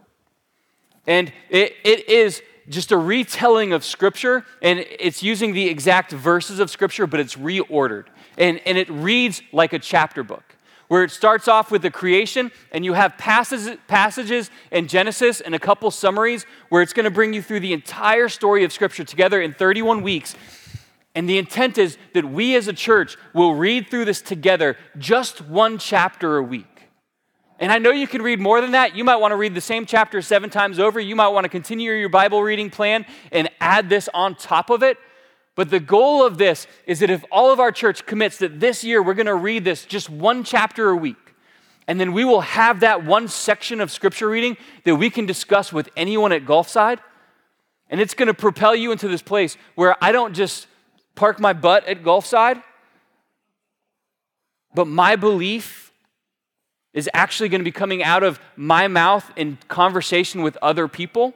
And 1.06 1.32
it, 1.48 1.74
it 1.84 2.08
is 2.08 2.42
just 2.68 2.92
a 2.92 2.96
retelling 2.98 3.72
of 3.72 3.84
Scripture, 3.84 4.44
and 4.60 4.80
it's 4.80 5.22
using 5.22 5.54
the 5.54 5.68
exact 5.68 6.12
verses 6.12 6.58
of 6.58 6.70
Scripture, 6.70 7.06
but 7.06 7.20
it's 7.20 7.36
reordered. 7.36 8.06
And, 8.36 8.60
and 8.66 8.76
it 8.76 8.90
reads 8.90 9.40
like 9.52 9.72
a 9.72 9.78
chapter 9.78 10.22
book, 10.22 10.55
where 10.88 11.04
it 11.04 11.10
starts 11.10 11.48
off 11.48 11.70
with 11.70 11.82
the 11.82 11.90
creation, 11.90 12.50
and 12.72 12.84
you 12.84 12.92
have 12.92 13.18
passages, 13.18 13.76
passages 13.88 14.50
in 14.70 14.86
Genesis 14.88 15.40
and 15.40 15.54
a 15.54 15.58
couple 15.58 15.90
summaries 15.90 16.46
where 16.68 16.82
it's 16.82 16.92
going 16.92 17.04
to 17.04 17.10
bring 17.10 17.32
you 17.32 17.42
through 17.42 17.60
the 17.60 17.72
entire 17.72 18.28
story 18.28 18.64
of 18.64 18.72
Scripture 18.72 19.04
together 19.04 19.40
in 19.40 19.52
31 19.52 20.02
weeks. 20.02 20.36
And 21.14 21.28
the 21.28 21.38
intent 21.38 21.78
is 21.78 21.96
that 22.12 22.26
we 22.26 22.56
as 22.56 22.68
a 22.68 22.72
church 22.72 23.16
will 23.32 23.54
read 23.54 23.88
through 23.88 24.04
this 24.04 24.20
together 24.20 24.76
just 24.98 25.40
one 25.40 25.78
chapter 25.78 26.36
a 26.36 26.42
week. 26.42 26.66
And 27.58 27.72
I 27.72 27.78
know 27.78 27.90
you 27.90 28.06
can 28.06 28.20
read 28.20 28.38
more 28.38 28.60
than 28.60 28.72
that. 28.72 28.94
You 28.94 29.02
might 29.02 29.16
want 29.16 29.32
to 29.32 29.36
read 29.36 29.54
the 29.54 29.62
same 29.62 29.86
chapter 29.86 30.20
seven 30.20 30.50
times 30.50 30.78
over. 30.78 31.00
You 31.00 31.16
might 31.16 31.28
want 31.28 31.44
to 31.44 31.48
continue 31.48 31.92
your 31.92 32.10
Bible 32.10 32.42
reading 32.42 32.68
plan 32.68 33.06
and 33.32 33.48
add 33.60 33.88
this 33.88 34.10
on 34.12 34.34
top 34.34 34.68
of 34.68 34.82
it. 34.82 34.98
But 35.56 35.70
the 35.70 35.80
goal 35.80 36.24
of 36.24 36.38
this 36.38 36.68
is 36.86 37.00
that 37.00 37.10
if 37.10 37.24
all 37.32 37.50
of 37.50 37.58
our 37.58 37.72
church 37.72 38.06
commits 38.06 38.38
that 38.38 38.60
this 38.60 38.84
year 38.84 39.02
we're 39.02 39.14
going 39.14 39.26
to 39.26 39.34
read 39.34 39.64
this 39.64 39.84
just 39.84 40.08
one 40.08 40.44
chapter 40.44 40.90
a 40.90 40.96
week, 40.96 41.34
and 41.88 41.98
then 41.98 42.12
we 42.12 42.24
will 42.24 42.42
have 42.42 42.80
that 42.80 43.04
one 43.04 43.26
section 43.26 43.80
of 43.80 43.90
scripture 43.90 44.28
reading 44.28 44.56
that 44.84 44.96
we 44.96 45.10
can 45.10 45.26
discuss 45.26 45.72
with 45.72 45.88
anyone 45.96 46.30
at 46.30 46.44
Gulfside, 46.44 46.98
and 47.88 48.00
it's 48.00 48.14
going 48.14 48.28
to 48.28 48.34
propel 48.34 48.76
you 48.76 48.92
into 48.92 49.08
this 49.08 49.22
place 49.22 49.56
where 49.74 49.96
I 50.04 50.12
don't 50.12 50.34
just 50.34 50.66
park 51.14 51.40
my 51.40 51.54
butt 51.54 51.86
at 51.86 52.02
Gulfside, 52.02 52.62
but 54.74 54.86
my 54.86 55.16
belief 55.16 55.90
is 56.92 57.08
actually 57.14 57.48
going 57.48 57.60
to 57.60 57.64
be 57.64 57.72
coming 57.72 58.02
out 58.02 58.22
of 58.22 58.40
my 58.56 58.88
mouth 58.88 59.30
in 59.36 59.56
conversation 59.68 60.42
with 60.42 60.58
other 60.60 60.88
people. 60.88 61.34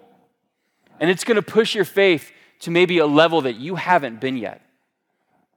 And 0.98 1.10
it's 1.10 1.24
going 1.24 1.36
to 1.36 1.42
push 1.42 1.74
your 1.74 1.84
faith 1.84 2.32
to 2.60 2.70
maybe 2.70 2.98
a 2.98 3.06
level 3.06 3.40
that 3.42 3.56
you 3.56 3.76
haven't 3.76 4.20
been 4.20 4.36
yet. 4.36 4.62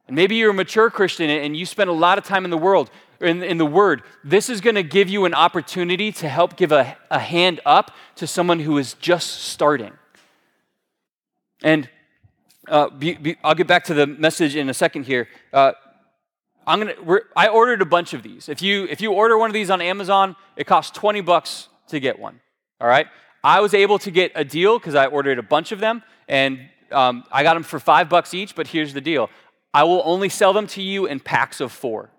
And 0.06 0.16
maybe 0.16 0.36
you're 0.36 0.50
a 0.50 0.54
mature 0.54 0.90
Christian 0.90 1.30
and 1.30 1.56
you 1.56 1.64
spend 1.64 1.88
a 1.88 1.94
lot 1.94 2.18
of 2.18 2.24
time 2.24 2.44
in 2.44 2.50
the 2.50 2.58
world, 2.58 2.90
in, 3.20 3.42
in 3.42 3.58
the 3.58 3.66
Word. 3.66 4.02
This 4.22 4.50
is 4.50 4.60
going 4.60 4.76
to 4.76 4.82
give 4.82 5.08
you 5.08 5.24
an 5.24 5.34
opportunity 5.34 6.12
to 6.12 6.28
help 6.28 6.56
give 6.56 6.72
a, 6.72 6.96
a 7.10 7.18
hand 7.18 7.60
up 7.64 7.92
to 8.16 8.26
someone 8.26 8.60
who 8.60 8.76
is 8.78 8.94
just 8.94 9.44
starting. 9.44 9.92
And 11.62 11.88
uh, 12.68 12.90
be, 12.90 13.14
be, 13.14 13.36
I'll 13.42 13.54
get 13.54 13.66
back 13.66 13.84
to 13.84 13.94
the 13.94 14.06
message 14.06 14.56
in 14.56 14.68
a 14.68 14.74
second 14.74 15.04
here. 15.04 15.28
Uh, 15.52 15.72
I'm 16.66 16.78
gonna. 16.80 17.20
I 17.36 17.48
ordered 17.48 17.82
a 17.82 17.86
bunch 17.86 18.14
of 18.14 18.22
these. 18.22 18.48
If 18.48 18.62
you 18.62 18.84
if 18.84 19.02
you 19.02 19.12
order 19.12 19.36
one 19.36 19.50
of 19.50 19.54
these 19.54 19.68
on 19.68 19.82
Amazon, 19.82 20.34
it 20.56 20.66
costs 20.66 20.90
20 20.96 21.20
bucks 21.20 21.68
to 21.88 22.00
get 22.00 22.18
one. 22.18 22.40
All 22.80 22.88
right. 22.88 23.06
I 23.42 23.60
was 23.60 23.74
able 23.74 23.98
to 23.98 24.10
get 24.10 24.32
a 24.34 24.44
deal 24.44 24.78
because 24.78 24.94
I 24.94 25.06
ordered 25.06 25.38
a 25.38 25.42
bunch 25.42 25.72
of 25.72 25.78
them, 25.78 26.02
and 26.26 26.58
um, 26.94 27.24
I 27.30 27.42
got 27.42 27.54
them 27.54 27.62
for 27.62 27.78
five 27.78 28.08
bucks 28.08 28.32
each. 28.32 28.54
But 28.54 28.68
here's 28.68 28.94
the 28.94 29.00
deal: 29.00 29.30
I 29.72 29.84
will 29.84 30.02
only 30.04 30.28
sell 30.28 30.52
them 30.52 30.66
to 30.68 30.82
you 30.82 31.06
in 31.06 31.20
packs 31.20 31.60
of 31.60 31.72
four. 31.72 32.10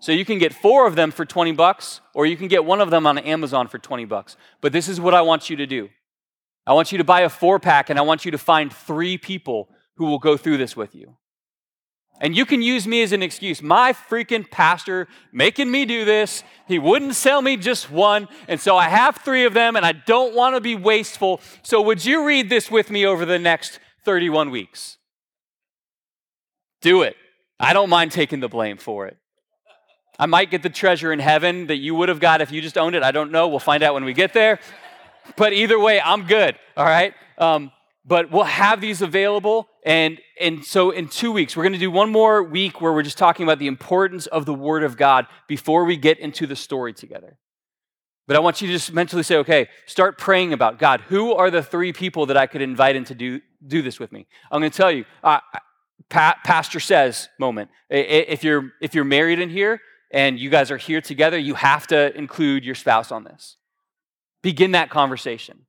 So 0.00 0.12
you 0.12 0.24
can 0.24 0.38
get 0.38 0.54
four 0.54 0.86
of 0.86 0.96
them 0.96 1.10
for 1.10 1.26
20 1.26 1.52
bucks, 1.52 2.00
or 2.14 2.24
you 2.24 2.34
can 2.34 2.48
get 2.48 2.64
one 2.64 2.80
of 2.80 2.88
them 2.88 3.06
on 3.06 3.18
Amazon 3.18 3.68
for 3.68 3.78
20 3.78 4.06
bucks. 4.06 4.34
But 4.62 4.72
this 4.72 4.88
is 4.88 4.98
what 4.98 5.12
I 5.12 5.20
want 5.20 5.50
you 5.50 5.56
to 5.56 5.66
do. 5.66 5.90
I 6.66 6.72
want 6.72 6.90
you 6.90 6.98
to 6.98 7.04
buy 7.04 7.20
a 7.20 7.28
four 7.28 7.58
pack, 7.58 7.90
and 7.90 7.98
I 7.98 8.02
want 8.02 8.24
you 8.24 8.30
to 8.30 8.38
find 8.38 8.72
three 8.72 9.18
people 9.18 9.68
who 9.96 10.06
will 10.06 10.18
go 10.18 10.38
through 10.38 10.56
this 10.56 10.74
with 10.74 10.94
you. 10.94 11.16
And 12.20 12.36
you 12.36 12.44
can 12.44 12.60
use 12.60 12.86
me 12.86 13.02
as 13.02 13.12
an 13.12 13.22
excuse. 13.22 13.62
My 13.62 13.94
freaking 13.94 14.48
pastor 14.48 15.08
making 15.32 15.70
me 15.70 15.86
do 15.86 16.04
this. 16.04 16.44
He 16.68 16.78
wouldn't 16.78 17.14
sell 17.14 17.40
me 17.40 17.56
just 17.56 17.90
one. 17.90 18.28
And 18.46 18.60
so 18.60 18.76
I 18.76 18.88
have 18.88 19.16
three 19.16 19.46
of 19.46 19.54
them 19.54 19.74
and 19.74 19.86
I 19.86 19.92
don't 19.92 20.34
want 20.34 20.54
to 20.54 20.60
be 20.60 20.74
wasteful. 20.74 21.40
So 21.62 21.80
would 21.80 22.04
you 22.04 22.26
read 22.26 22.50
this 22.50 22.70
with 22.70 22.90
me 22.90 23.06
over 23.06 23.24
the 23.24 23.38
next 23.38 23.80
31 24.04 24.50
weeks? 24.50 24.98
Do 26.82 27.02
it. 27.02 27.16
I 27.58 27.72
don't 27.72 27.88
mind 27.88 28.12
taking 28.12 28.40
the 28.40 28.48
blame 28.48 28.76
for 28.76 29.06
it. 29.06 29.16
I 30.18 30.26
might 30.26 30.50
get 30.50 30.62
the 30.62 30.70
treasure 30.70 31.14
in 31.14 31.18
heaven 31.18 31.68
that 31.68 31.76
you 31.76 31.94
would 31.94 32.10
have 32.10 32.20
got 32.20 32.42
if 32.42 32.52
you 32.52 32.60
just 32.60 32.76
owned 32.76 32.94
it. 32.94 33.02
I 33.02 33.12
don't 33.12 33.32
know. 33.32 33.48
We'll 33.48 33.58
find 33.58 33.82
out 33.82 33.94
when 33.94 34.04
we 34.04 34.12
get 34.12 34.34
there. 34.34 34.60
But 35.36 35.54
either 35.54 35.78
way, 35.78 35.98
I'm 35.98 36.26
good. 36.26 36.56
All 36.76 36.84
right. 36.84 37.14
Um, 37.38 37.72
but 38.04 38.30
we'll 38.30 38.44
have 38.44 38.82
these 38.82 39.00
available. 39.00 39.69
And, 39.84 40.20
and 40.38 40.64
so 40.64 40.90
in 40.90 41.08
two 41.08 41.32
weeks, 41.32 41.56
we're 41.56 41.62
going 41.62 41.72
to 41.72 41.78
do 41.78 41.90
one 41.90 42.10
more 42.10 42.42
week 42.42 42.80
where 42.80 42.92
we're 42.92 43.02
just 43.02 43.18
talking 43.18 43.44
about 43.44 43.58
the 43.58 43.66
importance 43.66 44.26
of 44.26 44.44
the 44.44 44.54
Word 44.54 44.82
of 44.82 44.96
God 44.96 45.26
before 45.48 45.84
we 45.84 45.96
get 45.96 46.18
into 46.18 46.46
the 46.46 46.56
story 46.56 46.92
together. 46.92 47.38
But 48.26 48.36
I 48.36 48.40
want 48.40 48.60
you 48.60 48.68
to 48.68 48.72
just 48.72 48.92
mentally 48.92 49.22
say, 49.22 49.36
okay, 49.36 49.68
start 49.86 50.18
praying 50.18 50.52
about 50.52 50.78
God. 50.78 51.00
Who 51.02 51.32
are 51.34 51.50
the 51.50 51.62
three 51.62 51.92
people 51.92 52.26
that 52.26 52.36
I 52.36 52.46
could 52.46 52.60
invite 52.60 52.94
in 52.94 53.04
to 53.06 53.14
do, 53.14 53.40
do 53.66 53.82
this 53.82 53.98
with 53.98 54.12
me? 54.12 54.26
I'm 54.50 54.60
going 54.60 54.70
to 54.70 54.76
tell 54.76 54.92
you, 54.92 55.04
uh, 55.24 55.40
pa- 56.10 56.38
Pastor 56.44 56.78
says 56.78 57.28
moment. 57.38 57.70
If 57.88 58.44
you're, 58.44 58.72
if 58.80 58.94
you're 58.94 59.04
married 59.04 59.40
in 59.40 59.48
here 59.48 59.80
and 60.10 60.38
you 60.38 60.50
guys 60.50 60.70
are 60.70 60.76
here 60.76 61.00
together, 61.00 61.38
you 61.38 61.54
have 61.54 61.86
to 61.88 62.16
include 62.16 62.64
your 62.64 62.74
spouse 62.74 63.10
on 63.10 63.24
this. 63.24 63.56
Begin 64.42 64.72
that 64.72 64.90
conversation 64.90 65.66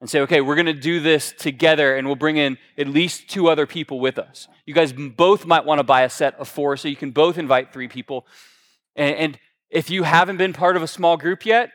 and 0.00 0.08
say, 0.08 0.20
okay, 0.20 0.40
we're 0.40 0.54
going 0.54 0.66
to 0.66 0.72
do 0.72 1.00
this 1.00 1.34
together 1.36 1.96
and 1.96 2.06
we'll 2.06 2.16
bring 2.16 2.36
in 2.36 2.56
at 2.76 2.86
least 2.86 3.28
two 3.28 3.48
other 3.48 3.66
people 3.66 3.98
with 3.98 4.18
us. 4.18 4.46
You 4.64 4.74
guys 4.74 4.92
both 4.92 5.44
might 5.44 5.64
want 5.64 5.80
to 5.80 5.84
buy 5.84 6.02
a 6.02 6.10
set 6.10 6.34
of 6.36 6.48
four 6.48 6.76
so 6.76 6.88
you 6.88 6.96
can 6.96 7.10
both 7.10 7.36
invite 7.36 7.72
three 7.72 7.88
people. 7.88 8.26
And, 8.94 9.16
and 9.16 9.38
if 9.70 9.90
you 9.90 10.04
haven't 10.04 10.36
been 10.36 10.52
part 10.52 10.76
of 10.76 10.82
a 10.82 10.86
small 10.86 11.16
group 11.16 11.44
yet, 11.44 11.70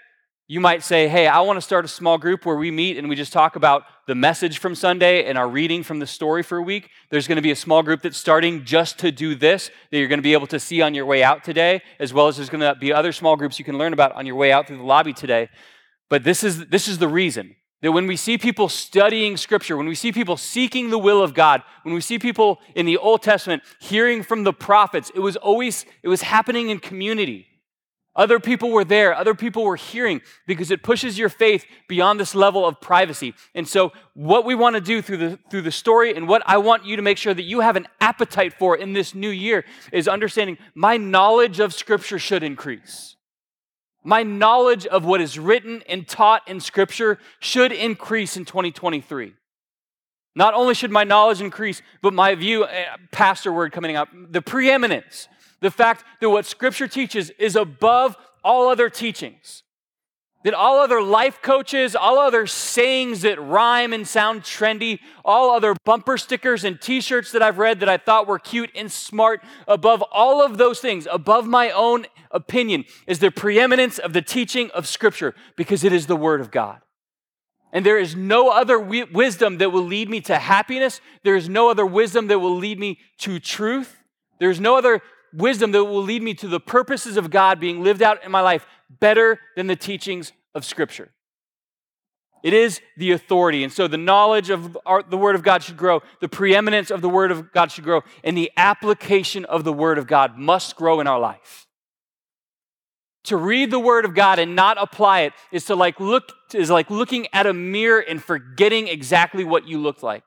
you 0.47 0.59
might 0.59 0.83
say, 0.83 1.07
hey, 1.07 1.25
I 1.27 1.39
want 1.41 1.57
to 1.57 1.61
start 1.61 1.85
a 1.85 1.89
small 1.89 2.17
group 2.17 2.45
where 2.45 2.55
we 2.55 2.69
meet 2.69 2.97
and 2.97 3.07
we 3.07 3.15
just 3.15 3.31
talk 3.31 3.55
about 3.55 3.83
the 4.07 4.15
message 4.15 4.59
from 4.59 4.75
Sunday 4.75 5.25
and 5.25 5.37
our 5.37 5.47
reading 5.47 5.83
from 5.83 5.99
the 5.99 6.07
story 6.07 6.43
for 6.43 6.57
a 6.57 6.61
week. 6.61 6.89
There's 7.09 7.27
going 7.27 7.37
to 7.37 7.41
be 7.41 7.51
a 7.51 7.55
small 7.55 7.81
group 7.81 8.01
that's 8.01 8.17
starting 8.17 8.65
just 8.65 8.99
to 8.99 9.11
do 9.11 9.35
this 9.35 9.71
that 9.89 9.97
you're 9.97 10.09
going 10.09 10.19
to 10.19 10.23
be 10.23 10.33
able 10.33 10.47
to 10.47 10.59
see 10.59 10.81
on 10.81 10.93
your 10.93 11.05
way 11.05 11.23
out 11.23 11.43
today, 11.43 11.81
as 11.97 12.13
well 12.13 12.27
as 12.27 12.35
there's 12.35 12.49
going 12.49 12.61
to 12.61 12.75
be 12.75 12.91
other 12.91 13.13
small 13.13 13.37
groups 13.37 13.57
you 13.57 13.65
can 13.65 13.77
learn 13.77 13.93
about 13.93 14.11
on 14.13 14.25
your 14.25 14.35
way 14.35 14.51
out 14.51 14.67
through 14.67 14.77
the 14.77 14.83
lobby 14.83 15.13
today. 15.13 15.49
But 16.09 16.23
this 16.23 16.43
is, 16.43 16.67
this 16.67 16.87
is 16.87 16.97
the 16.97 17.07
reason 17.07 17.55
that 17.83 17.91
when 17.91 18.07
we 18.07 18.15
see 18.15 18.37
people 18.37 18.69
studying 18.69 19.35
Scripture, 19.35 19.75
when 19.75 19.87
we 19.87 19.93
see 19.93 20.13
people 20.13 20.37
seeking 20.37 20.89
the 20.89 20.97
will 20.97 21.21
of 21.21 21.33
God, 21.33 21.61
when 21.83 21.93
we 21.93 21.99
see 21.99 22.17
people 22.17 22.59
in 22.75 22.85
the 22.85 22.97
Old 22.97 23.21
Testament 23.21 23.61
hearing 23.77 24.23
from 24.23 24.45
the 24.45 24.53
prophets, 24.53 25.11
it 25.13 25.19
was 25.19 25.35
always 25.35 25.85
it 26.01 26.07
was 26.07 26.21
happening 26.21 26.69
in 26.69 26.79
community. 26.79 27.45
Other 28.15 28.39
people 28.39 28.71
were 28.71 28.85
there, 28.85 29.13
other 29.13 29.35
people 29.35 29.65
were 29.65 29.75
hearing 29.75 30.21
because 30.47 30.71
it 30.71 30.81
pushes 30.81 31.19
your 31.19 31.27
faith 31.29 31.65
beyond 31.89 32.19
this 32.19 32.33
level 32.33 32.65
of 32.65 32.79
privacy. 32.79 33.33
And 33.53 33.67
so, 33.67 33.91
what 34.13 34.45
we 34.45 34.55
want 34.55 34.75
to 34.75 34.81
do 34.81 35.01
through 35.01 35.17
the, 35.17 35.39
through 35.49 35.63
the 35.63 35.71
story 35.71 36.15
and 36.15 36.25
what 36.25 36.41
I 36.45 36.57
want 36.57 36.85
you 36.85 36.95
to 36.95 37.01
make 37.01 37.17
sure 37.17 37.33
that 37.33 37.43
you 37.43 37.59
have 37.59 37.75
an 37.75 37.87
appetite 37.99 38.53
for 38.53 38.77
in 38.77 38.93
this 38.93 39.13
new 39.13 39.29
year 39.29 39.65
is 39.91 40.07
understanding 40.07 40.57
my 40.73 40.95
knowledge 40.95 41.59
of 41.59 41.73
Scripture 41.73 42.19
should 42.19 42.43
increase. 42.43 43.17
My 44.03 44.23
knowledge 44.23 44.85
of 44.85 45.05
what 45.05 45.21
is 45.21 45.39
written 45.39 45.81
and 45.87 46.07
taught 46.07 46.47
in 46.47 46.59
Scripture 46.59 47.19
should 47.39 47.71
increase 47.71 48.35
in 48.35 48.45
2023. 48.45 49.33
Not 50.35 50.53
only 50.53 50.73
should 50.73 50.91
my 50.91 51.03
knowledge 51.03 51.41
increase, 51.41 51.81
but 52.01 52.13
my 52.13 52.35
view, 52.35 52.65
eh, 52.65 52.85
pastor 53.11 53.53
word 53.53 53.71
coming 53.71 53.95
up, 53.95 54.09
the 54.13 54.41
preeminence, 54.41 55.27
the 55.61 55.71
fact 55.71 56.03
that 56.19 56.29
what 56.29 56.45
Scripture 56.45 56.87
teaches 56.87 57.29
is 57.37 57.55
above 57.55 58.17
all 58.43 58.67
other 58.67 58.89
teachings. 58.89 59.63
That 60.43 60.53
all 60.53 60.79
other 60.79 61.01
life 61.01 61.41
coaches, 61.41 61.95
all 61.95 62.19
other 62.19 62.45
sayings 62.47 63.21
that 63.21 63.41
rhyme 63.41 63.93
and 63.93 64.07
sound 64.07 64.43
trendy, 64.43 64.99
all 65.23 65.51
other 65.51 65.75
bumper 65.85 66.17
stickers 66.17 66.63
and 66.63 66.81
t 66.81 66.99
shirts 66.99 67.31
that 67.31 67.41
I've 67.41 67.57
read 67.57 67.79
that 67.79 67.87
I 67.87 67.97
thought 67.97 68.27
were 68.27 68.39
cute 68.39 68.69
and 68.75 68.91
smart, 68.91 69.41
above 69.67 70.01
all 70.11 70.43
of 70.43 70.57
those 70.57 70.79
things, 70.79 71.07
above 71.09 71.47
my 71.47 71.69
own 71.71 72.05
opinion, 72.31 72.83
is 73.07 73.19
the 73.19 73.31
preeminence 73.31 73.99
of 73.99 74.11
the 74.11 74.21
teaching 74.21 74.69
of 74.71 74.87
Scripture 74.87 75.33
because 75.55 75.83
it 75.83 75.93
is 75.93 76.07
the 76.07 76.15
Word 76.15 76.41
of 76.41 76.51
God. 76.51 76.81
And 77.71 77.83
there 77.83 77.97
is 77.97 78.15
no 78.15 78.49
other 78.49 78.77
wisdom 78.77 79.57
that 79.57 79.71
will 79.71 79.85
lead 79.85 80.07
me 80.07 80.21
to 80.21 80.37
happiness. 80.37 81.01
There 81.23 81.35
is 81.35 81.49
no 81.49 81.71
other 81.71 81.85
wisdom 81.85 82.27
that 82.27 82.39
will 82.39 82.55
lead 82.55 82.79
me 82.79 82.99
to 83.19 83.39
truth. 83.39 83.97
There 84.39 84.51
is 84.51 84.59
no 84.59 84.77
other 84.77 85.01
wisdom 85.33 85.71
that 85.71 85.83
will 85.83 86.03
lead 86.03 86.21
me 86.21 86.33
to 86.35 86.47
the 86.47 86.59
purposes 86.59 87.17
of 87.17 87.29
God 87.29 87.59
being 87.59 87.83
lived 87.83 88.01
out 88.01 88.23
in 88.23 88.31
my 88.31 88.41
life 88.41 88.65
better 88.89 89.39
than 89.55 89.67
the 89.67 89.75
teachings 89.75 90.31
of 90.53 90.63
Scripture. 90.63 91.09
It 92.43 92.53
is 92.53 92.81
the 92.97 93.11
authority. 93.11 93.63
And 93.63 93.71
so 93.71 93.87
the 93.87 93.97
knowledge 93.97 94.49
of 94.49 94.77
our, 94.85 95.01
the 95.01 95.17
Word 95.17 95.35
of 95.35 95.43
God 95.43 95.63
should 95.63 95.77
grow, 95.77 96.01
the 96.19 96.27
preeminence 96.27 96.91
of 96.91 97.01
the 97.01 97.09
Word 97.09 97.31
of 97.31 97.53
God 97.53 97.71
should 97.71 97.85
grow, 97.85 98.01
and 98.23 98.37
the 98.37 98.51
application 98.57 99.45
of 99.45 99.63
the 99.63 99.73
Word 99.73 99.97
of 99.97 100.07
God 100.07 100.37
must 100.37 100.75
grow 100.75 100.99
in 100.99 101.07
our 101.07 101.19
life. 101.19 101.67
To 103.25 103.37
read 103.37 103.71
the 103.71 103.79
Word 103.79 104.03
of 104.03 104.13
God 104.13 104.39
and 104.39 104.55
not 104.55 104.77
apply 104.77 105.21
it 105.21 105.33
is 105.53 105.63
to 105.65 105.75
like 105.75 106.01
look 106.01 106.33
is 106.53 106.69
like 106.69 106.89
looking 106.89 107.27
at 107.31 107.47
a 107.47 107.53
mirror 107.53 108.01
and 108.01 108.21
forgetting 108.21 108.89
exactly 108.89 109.45
what 109.45 109.65
you 109.65 109.79
looked 109.79 110.03
like. 110.03 110.23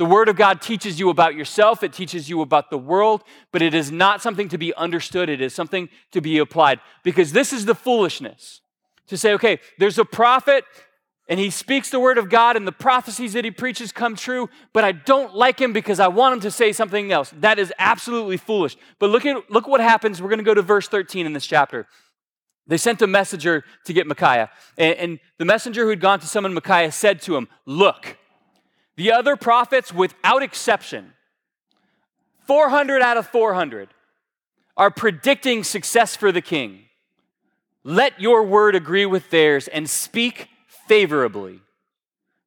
The 0.00 0.06
Word 0.06 0.30
of 0.30 0.36
God 0.36 0.62
teaches 0.62 0.98
you 0.98 1.10
about 1.10 1.34
yourself, 1.34 1.82
it 1.82 1.92
teaches 1.92 2.30
you 2.30 2.40
about 2.40 2.70
the 2.70 2.78
world, 2.78 3.22
but 3.52 3.60
it 3.60 3.74
is 3.74 3.92
not 3.92 4.22
something 4.22 4.48
to 4.48 4.56
be 4.56 4.72
understood, 4.72 5.28
it 5.28 5.42
is 5.42 5.54
something 5.54 5.90
to 6.12 6.22
be 6.22 6.38
applied. 6.38 6.80
Because 7.02 7.32
this 7.32 7.52
is 7.52 7.66
the 7.66 7.74
foolishness 7.74 8.62
to 9.08 9.18
say, 9.18 9.34
okay, 9.34 9.58
there's 9.78 9.98
a 9.98 10.06
prophet 10.06 10.64
and 11.28 11.38
he 11.38 11.50
speaks 11.50 11.90
the 11.90 12.00
word 12.00 12.16
of 12.16 12.30
God 12.30 12.56
and 12.56 12.66
the 12.66 12.72
prophecies 12.72 13.34
that 13.34 13.44
he 13.44 13.50
preaches 13.50 13.92
come 13.92 14.16
true, 14.16 14.48
but 14.72 14.84
I 14.84 14.92
don't 14.92 15.34
like 15.34 15.60
him 15.60 15.74
because 15.74 16.00
I 16.00 16.08
want 16.08 16.32
him 16.32 16.40
to 16.40 16.50
say 16.50 16.72
something 16.72 17.12
else. 17.12 17.30
That 17.36 17.58
is 17.58 17.70
absolutely 17.78 18.38
foolish. 18.38 18.78
But 19.00 19.10
look 19.10 19.26
at 19.26 19.50
look 19.50 19.68
what 19.68 19.82
happens. 19.82 20.22
We're 20.22 20.30
going 20.30 20.38
to 20.38 20.44
go 20.44 20.54
to 20.54 20.62
verse 20.62 20.88
13 20.88 21.26
in 21.26 21.34
this 21.34 21.46
chapter. 21.46 21.86
They 22.66 22.78
sent 22.78 23.02
a 23.02 23.06
messenger 23.06 23.64
to 23.84 23.92
get 23.92 24.06
Micaiah, 24.06 24.48
and, 24.78 24.94
and 24.94 25.18
the 25.36 25.44
messenger 25.44 25.82
who 25.82 25.90
had 25.90 26.00
gone 26.00 26.20
to 26.20 26.26
summon 26.26 26.54
Micaiah 26.54 26.90
said 26.90 27.20
to 27.22 27.36
him, 27.36 27.48
Look, 27.66 28.16
the 29.00 29.12
other 29.12 29.34
prophets, 29.34 29.94
without 29.94 30.42
exception, 30.42 31.14
400 32.40 33.00
out 33.00 33.16
of 33.16 33.26
400, 33.26 33.88
are 34.76 34.90
predicting 34.90 35.64
success 35.64 36.14
for 36.14 36.30
the 36.30 36.42
king. 36.42 36.80
Let 37.82 38.20
your 38.20 38.42
word 38.42 38.74
agree 38.74 39.06
with 39.06 39.30
theirs 39.30 39.68
and 39.68 39.88
speak 39.88 40.48
favorably. 40.86 41.62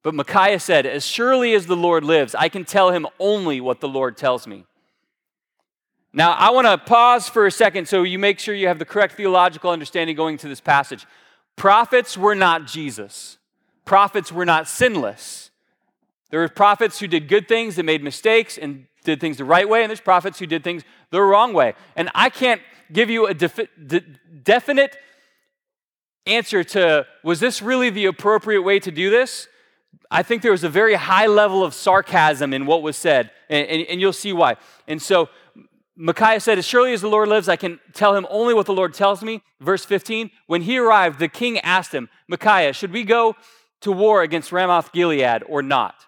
But 0.03 0.13
Micaiah 0.13 0.59
said, 0.59 0.85
As 0.85 1.07
surely 1.07 1.55
as 1.55 1.65
the 1.65 1.75
Lord 1.75 2.03
lives, 2.03 2.35
I 2.35 2.49
can 2.49 2.65
tell 2.65 2.91
him 2.91 3.07
only 3.17 3.59
what 3.59 3.81
the 3.81 3.89
Lord 3.89 4.15
tells 4.15 4.45
me. 4.45 4.67
Now, 6.13 6.33
I 6.33 6.51
want 6.51 6.67
to 6.67 6.77
pause 6.77 7.27
for 7.27 7.47
a 7.47 7.51
second 7.51 7.87
so 7.87 8.03
you 8.03 8.19
make 8.19 8.37
sure 8.37 8.53
you 8.53 8.67
have 8.67 8.77
the 8.77 8.85
correct 8.85 9.15
theological 9.15 9.71
understanding 9.71 10.15
going 10.15 10.37
to 10.37 10.47
this 10.47 10.61
passage. 10.61 11.07
Prophets 11.55 12.15
were 12.15 12.35
not 12.35 12.67
Jesus, 12.67 13.39
prophets 13.85 14.31
were 14.31 14.45
not 14.45 14.67
sinless. 14.67 15.49
There 16.33 16.39
were 16.39 16.49
prophets 16.49 16.99
who 16.99 17.05
did 17.05 17.27
good 17.27 17.47
things 17.47 17.77
and 17.77 17.85
made 17.85 18.03
mistakes 18.03 18.57
and 18.57 18.87
did 19.03 19.21
things 19.21 19.37
the 19.37 19.45
right 19.45 19.69
way, 19.69 19.83
and 19.83 19.91
there's 19.91 20.01
prophets 20.01 20.39
who 20.39 20.47
did 20.47 20.63
things 20.63 20.81
the 21.11 21.21
wrong 21.21 21.53
way. 21.53 21.75
And 21.95 22.09
I 22.15 22.31
can't 22.31 22.59
give 22.91 23.11
you 23.11 23.27
a 23.27 23.35
defi- 23.35 23.67
de- 23.85 24.03
definite 24.41 24.97
answer 26.25 26.63
to 26.63 27.05
was 27.23 27.39
this 27.39 27.61
really 27.61 27.91
the 27.91 28.07
appropriate 28.07 28.63
way 28.63 28.79
to 28.79 28.89
do 28.89 29.11
this? 29.11 29.47
I 30.09 30.23
think 30.23 30.41
there 30.41 30.49
was 30.49 30.63
a 30.63 30.69
very 30.69 30.95
high 30.95 31.27
level 31.27 31.63
of 31.63 31.75
sarcasm 31.75 32.51
in 32.51 32.65
what 32.65 32.81
was 32.81 32.97
said, 32.97 33.29
and, 33.47 33.67
and, 33.67 33.87
and, 33.87 34.01
you'll 34.01 34.11
see 34.11 34.33
why. 34.33 34.55
And 34.87 34.99
so 34.99 35.29
Micaiah 35.95 36.39
said, 36.39 36.57
As 36.57 36.65
surely 36.65 36.93
as 36.93 37.01
the 37.01 37.09
Lord 37.09 37.29
lives, 37.29 37.47
I 37.47 37.57
can 37.57 37.79
tell 37.93 38.15
him 38.15 38.25
only 38.31 38.55
what 38.55 38.65
the 38.65 38.73
Lord 38.73 38.95
tells 38.95 39.21
me. 39.21 39.43
Verse 39.61 39.85
15 39.85 40.31
When 40.47 40.63
he 40.63 40.79
arrived, 40.79 41.19
the 41.19 41.27
king 41.27 41.59
asked 41.59 41.93
him, 41.93 42.09
Micaiah, 42.27 42.73
should 42.73 42.91
we 42.91 43.03
go 43.03 43.35
to 43.81 43.91
war 43.91 44.23
against 44.23 44.51
Ramoth 44.51 44.91
Gilead 44.93 45.43
or 45.47 45.61
not? 45.61 46.07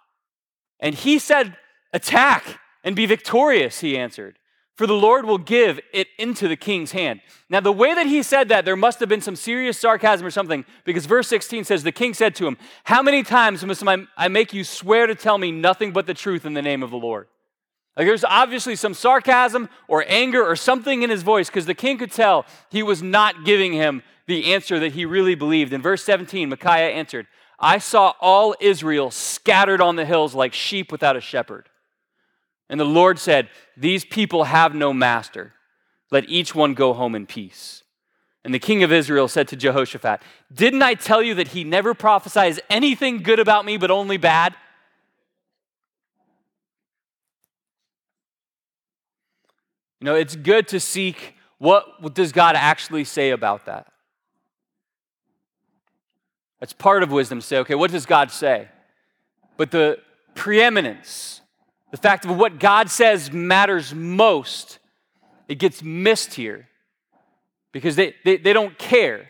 And 0.85 0.93
he 0.93 1.17
said, 1.17 1.57
Attack 1.93 2.59
and 2.83 2.95
be 2.95 3.07
victorious, 3.07 3.79
he 3.79 3.97
answered, 3.97 4.37
for 4.75 4.85
the 4.85 4.93
Lord 4.93 5.25
will 5.25 5.37
give 5.37 5.79
it 5.93 6.07
into 6.19 6.47
the 6.47 6.57
king's 6.57 6.91
hand. 6.91 7.21
Now, 7.49 7.61
the 7.61 7.71
way 7.71 7.93
that 7.93 8.05
he 8.05 8.21
said 8.21 8.49
that, 8.49 8.65
there 8.65 8.75
must 8.75 8.99
have 8.99 9.09
been 9.09 9.21
some 9.21 9.37
serious 9.37 9.79
sarcasm 9.79 10.27
or 10.27 10.31
something, 10.31 10.65
because 10.83 11.05
verse 11.05 11.27
16 11.29 11.63
says, 11.63 11.81
The 11.81 11.91
king 11.91 12.13
said 12.13 12.35
to 12.35 12.45
him, 12.45 12.57
How 12.83 13.01
many 13.01 13.23
times 13.23 13.65
must 13.65 13.83
I 13.87 14.27
make 14.27 14.53
you 14.53 14.63
swear 14.63 15.07
to 15.07 15.15
tell 15.15 15.37
me 15.39 15.51
nothing 15.51 15.91
but 15.91 16.05
the 16.05 16.13
truth 16.13 16.45
in 16.45 16.53
the 16.53 16.61
name 16.61 16.83
of 16.83 16.91
the 16.91 16.97
Lord? 16.97 17.27
Like 17.97 18.05
there's 18.05 18.25
obviously 18.25 18.75
some 18.75 18.93
sarcasm 18.93 19.69
or 19.87 20.03
anger 20.07 20.45
or 20.45 20.57
something 20.57 21.01
in 21.01 21.09
his 21.09 21.23
voice, 21.23 21.47
because 21.47 21.65
the 21.65 21.73
king 21.73 21.97
could 21.97 22.11
tell 22.11 22.45
he 22.69 22.83
was 22.83 23.01
not 23.01 23.45
giving 23.45 23.73
him 23.73 24.03
the 24.27 24.53
answer 24.53 24.77
that 24.79 24.91
he 24.91 25.05
really 25.05 25.35
believed. 25.35 25.73
In 25.73 25.81
verse 25.81 26.03
17, 26.03 26.49
Micaiah 26.49 26.89
answered, 26.89 27.25
I 27.59 27.77
saw 27.77 28.13
all 28.19 28.55
Israel 28.59 29.11
scattered 29.11 29.81
on 29.81 29.95
the 29.95 30.05
hills 30.05 30.35
like 30.35 30.53
sheep 30.53 30.91
without 30.91 31.15
a 31.15 31.21
shepherd. 31.21 31.69
And 32.69 32.79
the 32.79 32.85
Lord 32.85 33.19
said, 33.19 33.49
These 33.77 34.05
people 34.05 34.45
have 34.45 34.73
no 34.73 34.93
master. 34.93 35.53
Let 36.11 36.29
each 36.29 36.53
one 36.53 36.73
go 36.73 36.93
home 36.93 37.15
in 37.15 37.25
peace. 37.25 37.83
And 38.43 38.53
the 38.53 38.59
king 38.59 38.83
of 38.83 38.91
Israel 38.91 39.27
said 39.27 39.47
to 39.49 39.55
Jehoshaphat, 39.55 40.21
Didn't 40.53 40.83
I 40.83 40.93
tell 40.93 41.21
you 41.21 41.33
that 41.35 41.49
he 41.49 41.63
never 41.63 41.93
prophesies 41.93 42.59
anything 42.69 43.23
good 43.23 43.39
about 43.39 43.65
me, 43.65 43.77
but 43.77 43.89
only 43.89 44.17
bad? 44.17 44.55
You 49.99 50.05
know, 50.05 50.15
it's 50.15 50.35
good 50.35 50.67
to 50.69 50.79
seek 50.79 51.35
what, 51.57 52.13
does 52.13 52.31
God 52.31 52.55
actually 52.55 53.05
say 53.05 53.31
about 53.31 53.65
that? 53.65 53.87
That's 56.65 56.73
part 56.73 57.03
of 57.03 57.11
wisdom. 57.11 57.41
Say, 57.41 57.59
okay, 57.59 57.75
what 57.75 57.91
does 57.91 58.07
God 58.07 58.31
say? 58.31 58.69
But 59.55 59.69
the 59.69 59.99
preeminence, 60.33 61.41
the 61.91 61.97
fact 61.97 62.25
of 62.25 62.35
what 62.35 62.57
God 62.57 62.89
says 62.89 63.31
matters 63.31 63.93
most, 63.93 64.79
it 65.47 65.59
gets 65.59 65.83
missed 65.83 66.33
here 66.33 66.67
because 67.71 67.95
they, 67.95 68.15
they, 68.25 68.37
they 68.37 68.51
don't 68.51 68.75
care. 68.79 69.29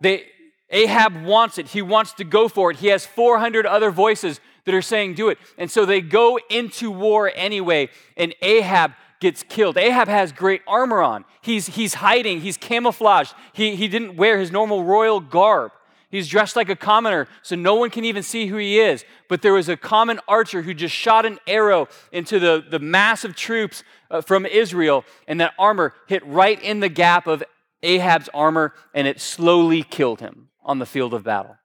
They, 0.00 0.24
Ahab 0.68 1.22
wants 1.22 1.58
it. 1.58 1.68
He 1.68 1.80
wants 1.80 2.14
to 2.14 2.24
go 2.24 2.48
for 2.48 2.72
it. 2.72 2.78
He 2.78 2.88
has 2.88 3.06
400 3.06 3.66
other 3.66 3.92
voices 3.92 4.40
that 4.64 4.74
are 4.74 4.82
saying, 4.82 5.14
do 5.14 5.28
it. 5.28 5.38
And 5.56 5.70
so 5.70 5.86
they 5.86 6.00
go 6.00 6.40
into 6.50 6.90
war 6.90 7.30
anyway, 7.36 7.90
and 8.16 8.34
Ahab 8.42 8.94
gets 9.20 9.42
killed. 9.42 9.76
Ahab 9.76 10.08
has 10.08 10.32
great 10.32 10.62
armor 10.66 11.02
on. 11.02 11.24
He's, 11.40 11.66
he's 11.68 11.94
hiding, 11.94 12.40
he's 12.40 12.56
camouflaged. 12.56 13.34
He, 13.52 13.76
he 13.76 13.88
didn't 13.88 14.16
wear 14.16 14.38
his 14.38 14.50
normal 14.50 14.84
royal 14.84 15.20
garb. 15.20 15.72
He's 16.10 16.28
dressed 16.28 16.56
like 16.56 16.70
a 16.70 16.76
commoner, 16.76 17.28
so 17.42 17.54
no 17.54 17.74
one 17.74 17.90
can 17.90 18.04
even 18.06 18.22
see 18.22 18.46
who 18.46 18.56
he 18.56 18.80
is. 18.80 19.04
But 19.28 19.42
there 19.42 19.52
was 19.52 19.68
a 19.68 19.76
common 19.76 20.20
archer 20.26 20.62
who 20.62 20.72
just 20.72 20.94
shot 20.94 21.26
an 21.26 21.38
arrow 21.46 21.88
into 22.12 22.38
the, 22.38 22.64
the 22.66 22.78
massive 22.78 23.36
troops 23.36 23.84
uh, 24.10 24.22
from 24.22 24.46
Israel, 24.46 25.04
and 25.26 25.38
that 25.40 25.52
armor 25.58 25.92
hit 26.06 26.24
right 26.26 26.60
in 26.62 26.80
the 26.80 26.88
gap 26.88 27.26
of 27.26 27.44
Ahab's 27.82 28.30
armor, 28.32 28.72
and 28.94 29.06
it 29.06 29.20
slowly 29.20 29.82
killed 29.82 30.20
him 30.20 30.48
on 30.64 30.78
the 30.78 30.86
field 30.86 31.12
of 31.12 31.24
battle. 31.24 31.56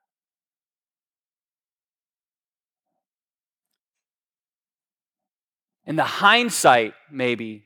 And 5.86 5.98
the 5.98 6.04
hindsight, 6.04 6.94
maybe, 7.12 7.64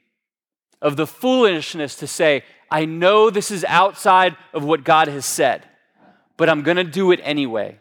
of 0.81 0.95
the 0.95 1.07
foolishness 1.07 1.95
to 1.95 2.07
say, 2.07 2.43
I 2.69 2.85
know 2.85 3.29
this 3.29 3.51
is 3.51 3.63
outside 3.65 4.35
of 4.53 4.63
what 4.63 4.83
God 4.83 5.07
has 5.07 5.25
said, 5.25 5.63
but 6.35 6.49
I'm 6.49 6.63
going 6.63 6.77
to 6.77 6.83
do 6.83 7.11
it 7.11 7.19
anyway. 7.23 7.79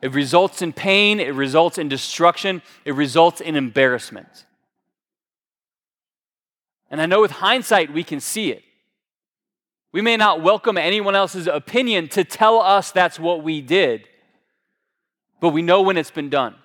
It 0.00 0.12
results 0.12 0.62
in 0.62 0.72
pain, 0.72 1.20
it 1.20 1.34
results 1.34 1.78
in 1.78 1.88
destruction, 1.88 2.62
it 2.84 2.94
results 2.94 3.40
in 3.40 3.54
embarrassment. 3.54 4.46
And 6.90 7.00
I 7.00 7.06
know 7.06 7.20
with 7.20 7.30
hindsight, 7.30 7.92
we 7.92 8.02
can 8.04 8.20
see 8.20 8.50
it. 8.50 8.62
We 9.92 10.00
may 10.00 10.16
not 10.16 10.42
welcome 10.42 10.76
anyone 10.76 11.14
else's 11.14 11.46
opinion 11.46 12.08
to 12.08 12.24
tell 12.24 12.60
us 12.60 12.90
that's 12.90 13.20
what 13.20 13.42
we 13.44 13.60
did, 13.60 14.08
but 15.38 15.50
we 15.50 15.62
know 15.62 15.82
when 15.82 15.96
it's 15.96 16.10
been 16.10 16.30
done. 16.30 16.56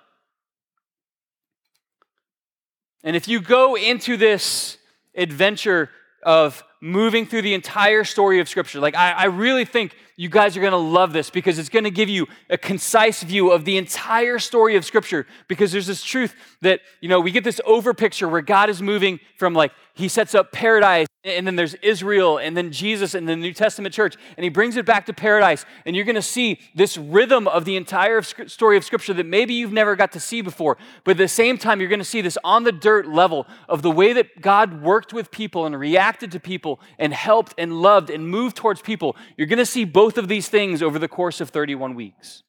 And 3.08 3.16
if 3.16 3.30
you 3.30 3.40
go 3.40 3.78
into 3.78 4.18
this 4.18 4.78
adventure 5.16 5.90
of 6.24 6.62
moving 6.82 7.26
through 7.26 7.42
the 7.42 7.54
entire 7.54 8.04
story 8.04 8.42
of 8.42 8.50
Scripture, 8.50 8.82
like 8.82 8.96
I, 8.96 9.14
I 9.14 9.26
really 9.28 9.64
think 9.64 9.96
you 10.18 10.28
guys 10.28 10.58
are 10.58 10.60
going 10.60 10.72
to 10.72 10.78
love 10.78 11.14
this 11.14 11.30
because 11.30 11.58
it's 11.58 11.70
going 11.70 11.86
to 11.86 11.90
give 11.90 12.10
you 12.10 12.28
a 12.50 12.58
concise 12.58 13.24
view 13.24 13.50
of 13.50 13.64
the 13.64 13.78
entire 13.78 14.40
story 14.40 14.76
of 14.76 14.84
Scripture. 14.84 15.26
Because 15.48 15.72
there's 15.72 15.88
this 15.88 16.04
truth 16.04 16.36
that, 16.60 16.82
you 17.00 17.08
know, 17.08 17.22
we 17.22 17.32
get 17.32 17.46
this 17.46 17.62
over 17.64 17.94
picture 17.94 18.28
where 18.28 18.42
God 18.42 18.70
is 18.70 18.82
moving 18.82 19.22
from 19.38 19.54
like, 19.54 19.72
he 19.94 20.10
sets 20.10 20.36
up 20.36 20.52
paradise 20.52 21.07
and 21.28 21.46
then 21.46 21.56
there's 21.56 21.74
Israel, 21.76 22.38
and 22.38 22.56
then 22.56 22.72
Jesus 22.72 23.14
and 23.14 23.28
the 23.28 23.36
New 23.36 23.54
Testament 23.54 23.94
church, 23.94 24.16
and 24.38 24.44
he 24.44 24.50
brings 24.50 24.78
it 24.78 24.86
back 24.86 25.06
to 25.08 25.14
paradise. 25.14 25.66
And 25.86 25.96
you're 25.96 26.06
going 26.06 26.16
to 26.16 26.22
see 26.22 26.60
this 26.74 26.98
rhythm 26.98 27.48
of 27.48 27.66
the 27.66 27.76
entire 27.76 28.22
story 28.22 28.78
of 28.78 28.84
Scripture 28.84 29.14
that 29.14 29.26
maybe 29.26 29.54
you've 29.54 29.74
never 29.74 29.96
got 29.96 30.12
to 30.14 30.20
see 30.20 30.42
before. 30.42 30.78
But 31.04 31.12
at 31.12 31.18
the 31.18 31.28
same 31.28 31.58
time, 31.58 31.80
you're 31.80 31.90
going 31.90 32.00
to 32.00 32.06
see 32.06 32.22
this 32.22 32.38
on 32.44 32.64
the 32.64 32.72
dirt 32.72 33.08
level 33.08 33.48
of 33.68 33.82
the 33.82 33.92
way 33.92 34.14
that 34.14 34.42
God 34.42 34.82
worked 34.82 35.14
with 35.14 35.32
people 35.32 35.66
and 35.66 35.78
reacted 35.78 36.32
to 36.32 36.40
people 36.40 36.80
and 36.98 37.14
helped 37.14 37.54
and 37.58 37.82
loved 37.82 38.10
and 38.10 38.28
moved 38.28 38.56
towards 38.56 38.82
people. 38.82 39.16
You're 39.36 39.48
going 39.48 39.58
to 39.58 39.66
see 39.66 39.86
both 39.86 40.18
of 40.18 40.28
these 40.28 40.50
things 40.50 40.82
over 40.82 40.98
the 40.98 41.08
course 41.08 41.42
of 41.42 41.50
31 41.50 41.96
weeks. 41.96 42.44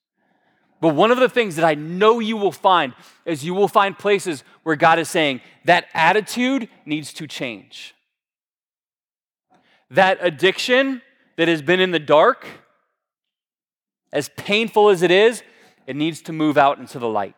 But 0.81 0.95
one 0.95 1.11
of 1.11 1.19
the 1.19 1.29
things 1.29 1.57
that 1.57 1.65
I 1.65 1.75
know 1.75 2.21
you 2.21 2.37
will 2.37 2.53
find 2.53 2.95
is 3.25 3.45
you 3.45 3.53
will 3.53 3.69
find 3.69 3.99
places 3.99 4.45
where 4.63 4.77
God 4.77 4.99
is 4.99 5.09
saying 5.09 5.41
that 5.65 5.87
attitude 5.93 6.69
needs 6.87 7.13
to 7.15 7.27
change 7.27 7.95
that 9.91 10.19
addiction 10.21 11.03
that 11.37 11.49
has 11.49 11.63
been 11.63 11.81
in 11.81 11.91
the 11.91 11.99
dark 11.99 12.47
As 14.13 14.31
painful 14.31 14.89
as 14.89 15.03
it 15.03 15.11
is, 15.11 15.43
it 15.87 15.97
needs 15.97 16.23
to 16.23 16.33
move 16.33 16.57
out 16.57 16.79
into 16.79 16.99
the 16.99 17.09
light. 17.09 17.35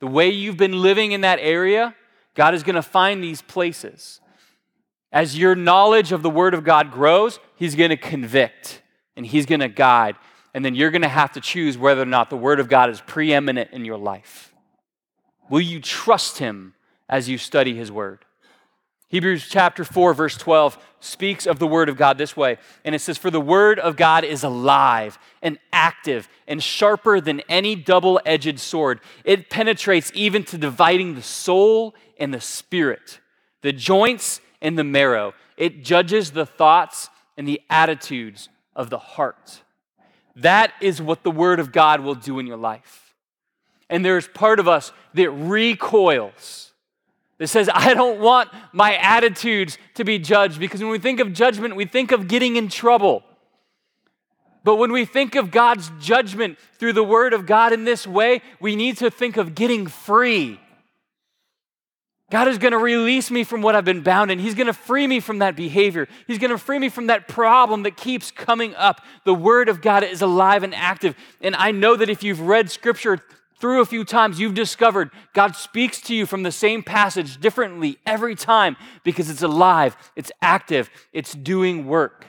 The 0.00 0.06
way 0.06 0.30
you've 0.30 0.56
been 0.56 0.80
living 0.80 1.12
in 1.12 1.22
that 1.22 1.40
area, 1.40 1.94
God 2.34 2.54
is 2.54 2.62
going 2.62 2.76
to 2.76 2.82
find 2.82 3.22
these 3.22 3.42
places. 3.42 4.20
As 5.10 5.36
your 5.36 5.56
knowledge 5.56 6.12
of 6.12 6.22
the 6.22 6.30
Word 6.30 6.54
of 6.54 6.62
God 6.62 6.92
grows, 6.92 7.40
He's 7.56 7.74
going 7.74 7.90
to 7.90 7.96
convict 7.96 8.82
and 9.16 9.26
He's 9.26 9.46
going 9.46 9.60
to 9.60 9.68
guide. 9.68 10.14
And 10.54 10.64
then 10.64 10.74
you're 10.74 10.90
going 10.90 11.02
to 11.02 11.08
have 11.08 11.32
to 11.32 11.40
choose 11.40 11.76
whether 11.76 12.02
or 12.02 12.06
not 12.06 12.30
the 12.30 12.36
Word 12.36 12.60
of 12.60 12.68
God 12.68 12.90
is 12.90 13.00
preeminent 13.00 13.70
in 13.72 13.84
your 13.84 13.98
life. 13.98 14.54
Will 15.50 15.60
you 15.60 15.80
trust 15.80 16.38
Him 16.38 16.74
as 17.08 17.28
you 17.28 17.38
study 17.38 17.74
His 17.74 17.90
Word? 17.90 18.24
Hebrews 19.08 19.48
chapter 19.48 19.84
4, 19.84 20.12
verse 20.12 20.36
12 20.36 20.76
speaks 21.00 21.46
of 21.46 21.58
the 21.58 21.66
Word 21.66 21.88
of 21.88 21.96
God 21.96 22.18
this 22.18 22.36
way. 22.36 22.58
And 22.84 22.94
it 22.94 23.00
says, 23.00 23.16
For 23.16 23.30
the 23.30 23.40
Word 23.40 23.78
of 23.78 23.96
God 23.96 24.22
is 24.22 24.44
alive 24.44 25.18
and 25.40 25.58
active 25.72 26.28
and 26.46 26.62
sharper 26.62 27.18
than 27.18 27.40
any 27.48 27.74
double 27.74 28.20
edged 28.26 28.60
sword. 28.60 29.00
It 29.24 29.48
penetrates 29.48 30.12
even 30.14 30.44
to 30.44 30.58
dividing 30.58 31.14
the 31.14 31.22
soul 31.22 31.94
and 32.18 32.34
the 32.34 32.40
spirit, 32.40 33.20
the 33.62 33.72
joints 33.72 34.42
and 34.60 34.78
the 34.78 34.84
marrow. 34.84 35.32
It 35.56 35.82
judges 35.82 36.32
the 36.32 36.46
thoughts 36.46 37.08
and 37.38 37.48
the 37.48 37.62
attitudes 37.70 38.50
of 38.76 38.90
the 38.90 38.98
heart. 38.98 39.62
That 40.36 40.72
is 40.82 41.00
what 41.00 41.22
the 41.22 41.30
Word 41.30 41.60
of 41.60 41.72
God 41.72 42.00
will 42.00 42.14
do 42.14 42.38
in 42.38 42.46
your 42.46 42.58
life. 42.58 43.14
And 43.88 44.04
there's 44.04 44.28
part 44.28 44.60
of 44.60 44.68
us 44.68 44.92
that 45.14 45.30
recoils 45.30 46.67
that 47.38 47.46
says, 47.48 47.70
I 47.72 47.94
don't 47.94 48.20
want 48.20 48.50
my 48.72 48.96
attitudes 48.96 49.78
to 49.94 50.04
be 50.04 50.18
judged 50.18 50.58
because 50.58 50.80
when 50.80 50.90
we 50.90 50.98
think 50.98 51.20
of 51.20 51.32
judgment, 51.32 51.76
we 51.76 51.84
think 51.84 52.12
of 52.12 52.28
getting 52.28 52.56
in 52.56 52.68
trouble. 52.68 53.22
But 54.64 54.76
when 54.76 54.92
we 54.92 55.04
think 55.04 55.34
of 55.34 55.50
God's 55.50 55.90
judgment 56.00 56.58
through 56.78 56.92
the 56.92 57.04
Word 57.04 57.32
of 57.32 57.46
God 57.46 57.72
in 57.72 57.84
this 57.84 58.06
way, 58.06 58.42
we 58.60 58.76
need 58.76 58.98
to 58.98 59.10
think 59.10 59.36
of 59.36 59.54
getting 59.54 59.86
free. 59.86 60.60
God 62.30 62.48
is 62.48 62.58
going 62.58 62.72
to 62.72 62.78
release 62.78 63.30
me 63.30 63.42
from 63.42 63.62
what 63.62 63.74
I've 63.74 63.86
been 63.86 64.02
bound 64.02 64.30
in. 64.30 64.38
He's 64.38 64.54
going 64.54 64.66
to 64.66 64.74
free 64.74 65.06
me 65.06 65.18
from 65.20 65.38
that 65.38 65.56
behavior. 65.56 66.06
He's 66.26 66.38
going 66.38 66.50
to 66.50 66.58
free 66.58 66.78
me 66.78 66.90
from 66.90 67.06
that 67.06 67.26
problem 67.26 67.84
that 67.84 67.96
keeps 67.96 68.30
coming 68.30 68.74
up. 68.74 69.00
The 69.24 69.32
Word 69.32 69.70
of 69.70 69.80
God 69.80 70.04
is 70.04 70.20
alive 70.20 70.62
and 70.62 70.74
active. 70.74 71.14
And 71.40 71.56
I 71.56 71.70
know 71.70 71.96
that 71.96 72.10
if 72.10 72.22
you've 72.22 72.40
read 72.40 72.70
Scripture 72.70 73.20
through 73.60 73.80
a 73.80 73.86
few 73.86 74.04
times, 74.04 74.38
you've 74.38 74.54
discovered 74.54 75.10
God 75.34 75.56
speaks 75.56 76.00
to 76.02 76.14
you 76.14 76.26
from 76.26 76.42
the 76.42 76.52
same 76.52 76.82
passage 76.82 77.40
differently 77.40 77.98
every 78.06 78.34
time 78.34 78.76
because 79.04 79.28
it's 79.28 79.42
alive, 79.42 79.96
it's 80.14 80.30
active, 80.40 80.90
it's 81.12 81.32
doing 81.32 81.86
work. 81.86 82.26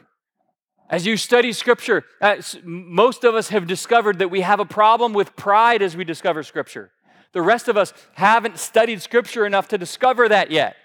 As 0.90 1.06
you 1.06 1.18
study 1.18 1.54
Scripture, 1.54 2.04
uh, 2.20 2.38
most 2.64 3.24
of 3.24 3.36
us 3.36 3.50
have 3.50 3.68
discovered 3.68 4.18
that 4.20 4.30
we 4.30 4.42
have 4.42 4.60
a 4.60 4.66
problem 4.66 5.14
with 5.14 5.36
pride 5.36 5.84
as 5.84 5.96
we 5.96 6.04
discover 6.04 6.42
Scripture. 6.42 6.90
The 7.32 7.44
rest 7.44 7.68
of 7.68 7.78
us 7.78 7.94
haven't 8.14 8.58
studied 8.58 9.04
Scripture 9.04 9.46
enough 9.46 9.68
to 9.68 9.78
discover 9.78 10.28
that 10.30 10.50
yet. 10.50 10.76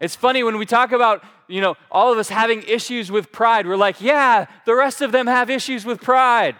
It's 0.00 0.14
funny 0.14 0.44
when 0.44 0.58
we 0.58 0.66
talk 0.66 0.92
about, 0.92 1.24
you 1.48 1.60
know, 1.60 1.76
all 1.90 2.12
of 2.12 2.18
us 2.18 2.28
having 2.28 2.62
issues 2.62 3.10
with 3.10 3.32
pride, 3.32 3.66
we're 3.66 3.76
like, 3.76 4.00
yeah, 4.00 4.46
the 4.66 4.74
rest 4.74 5.00
of 5.00 5.10
them 5.10 5.26
have 5.26 5.50
issues 5.50 5.84
with 5.84 6.00
pride. 6.00 6.54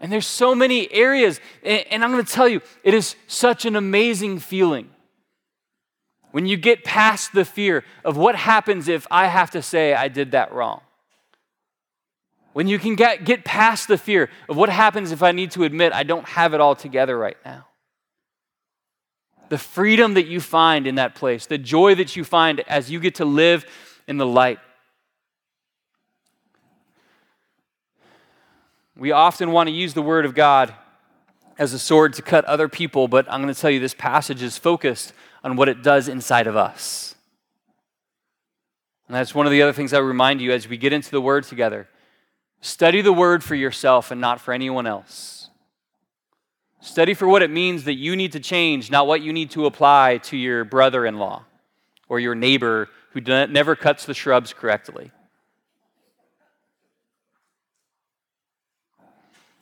And 0.00 0.12
there's 0.12 0.26
so 0.26 0.54
many 0.54 0.92
areas. 0.92 1.40
And 1.62 2.04
I'm 2.04 2.12
going 2.12 2.24
to 2.24 2.32
tell 2.32 2.48
you, 2.48 2.60
it 2.84 2.94
is 2.94 3.16
such 3.26 3.64
an 3.64 3.76
amazing 3.76 4.38
feeling 4.38 4.90
when 6.32 6.44
you 6.44 6.58
get 6.58 6.84
past 6.84 7.32
the 7.32 7.46
fear 7.46 7.82
of 8.04 8.16
what 8.16 8.36
happens 8.36 8.88
if 8.88 9.06
I 9.10 9.26
have 9.26 9.52
to 9.52 9.62
say 9.62 9.94
I 9.94 10.08
did 10.08 10.32
that 10.32 10.52
wrong. 10.52 10.82
When 12.52 12.68
you 12.68 12.78
can 12.78 12.94
get, 12.94 13.24
get 13.24 13.44
past 13.44 13.88
the 13.88 13.98
fear 13.98 14.30
of 14.48 14.56
what 14.56 14.68
happens 14.68 15.12
if 15.12 15.22
I 15.22 15.32
need 15.32 15.50
to 15.52 15.64
admit 15.64 15.92
I 15.92 16.02
don't 16.02 16.26
have 16.28 16.52
it 16.52 16.60
all 16.60 16.74
together 16.74 17.16
right 17.16 17.36
now. 17.44 17.66
The 19.48 19.58
freedom 19.58 20.14
that 20.14 20.26
you 20.26 20.40
find 20.40 20.86
in 20.86 20.96
that 20.96 21.14
place, 21.14 21.46
the 21.46 21.58
joy 21.58 21.94
that 21.94 22.16
you 22.16 22.24
find 22.24 22.60
as 22.60 22.90
you 22.90 22.98
get 23.00 23.16
to 23.16 23.24
live 23.24 23.64
in 24.06 24.16
the 24.16 24.26
light. 24.26 24.58
We 28.96 29.12
often 29.12 29.52
want 29.52 29.68
to 29.68 29.74
use 29.74 29.92
the 29.92 30.02
Word 30.02 30.24
of 30.24 30.34
God 30.34 30.74
as 31.58 31.72
a 31.72 31.78
sword 31.78 32.14
to 32.14 32.22
cut 32.22 32.44
other 32.46 32.68
people, 32.68 33.08
but 33.08 33.26
I'm 33.30 33.42
going 33.42 33.52
to 33.52 33.60
tell 33.60 33.70
you 33.70 33.78
this 33.78 33.94
passage 33.94 34.42
is 34.42 34.56
focused 34.56 35.12
on 35.44 35.56
what 35.56 35.68
it 35.68 35.82
does 35.82 36.08
inside 36.08 36.46
of 36.46 36.56
us. 36.56 37.14
And 39.06 39.14
that's 39.14 39.34
one 39.34 39.46
of 39.46 39.52
the 39.52 39.62
other 39.62 39.72
things 39.72 39.92
I 39.92 39.98
remind 39.98 40.40
you 40.40 40.52
as 40.52 40.66
we 40.66 40.76
get 40.76 40.92
into 40.92 41.10
the 41.10 41.20
Word 41.20 41.44
together. 41.44 41.88
Study 42.60 43.02
the 43.02 43.12
Word 43.12 43.44
for 43.44 43.54
yourself 43.54 44.10
and 44.10 44.20
not 44.20 44.40
for 44.40 44.52
anyone 44.52 44.86
else. 44.86 45.50
Study 46.80 47.14
for 47.14 47.28
what 47.28 47.42
it 47.42 47.50
means 47.50 47.84
that 47.84 47.94
you 47.94 48.16
need 48.16 48.32
to 48.32 48.40
change, 48.40 48.90
not 48.90 49.06
what 49.06 49.20
you 49.20 49.32
need 49.32 49.50
to 49.50 49.66
apply 49.66 50.18
to 50.18 50.36
your 50.36 50.64
brother 50.64 51.04
in 51.04 51.18
law 51.18 51.44
or 52.08 52.18
your 52.18 52.34
neighbor 52.34 52.88
who 53.10 53.20
never 53.20 53.76
cuts 53.76 54.06
the 54.06 54.14
shrubs 54.14 54.52
correctly. 54.52 55.10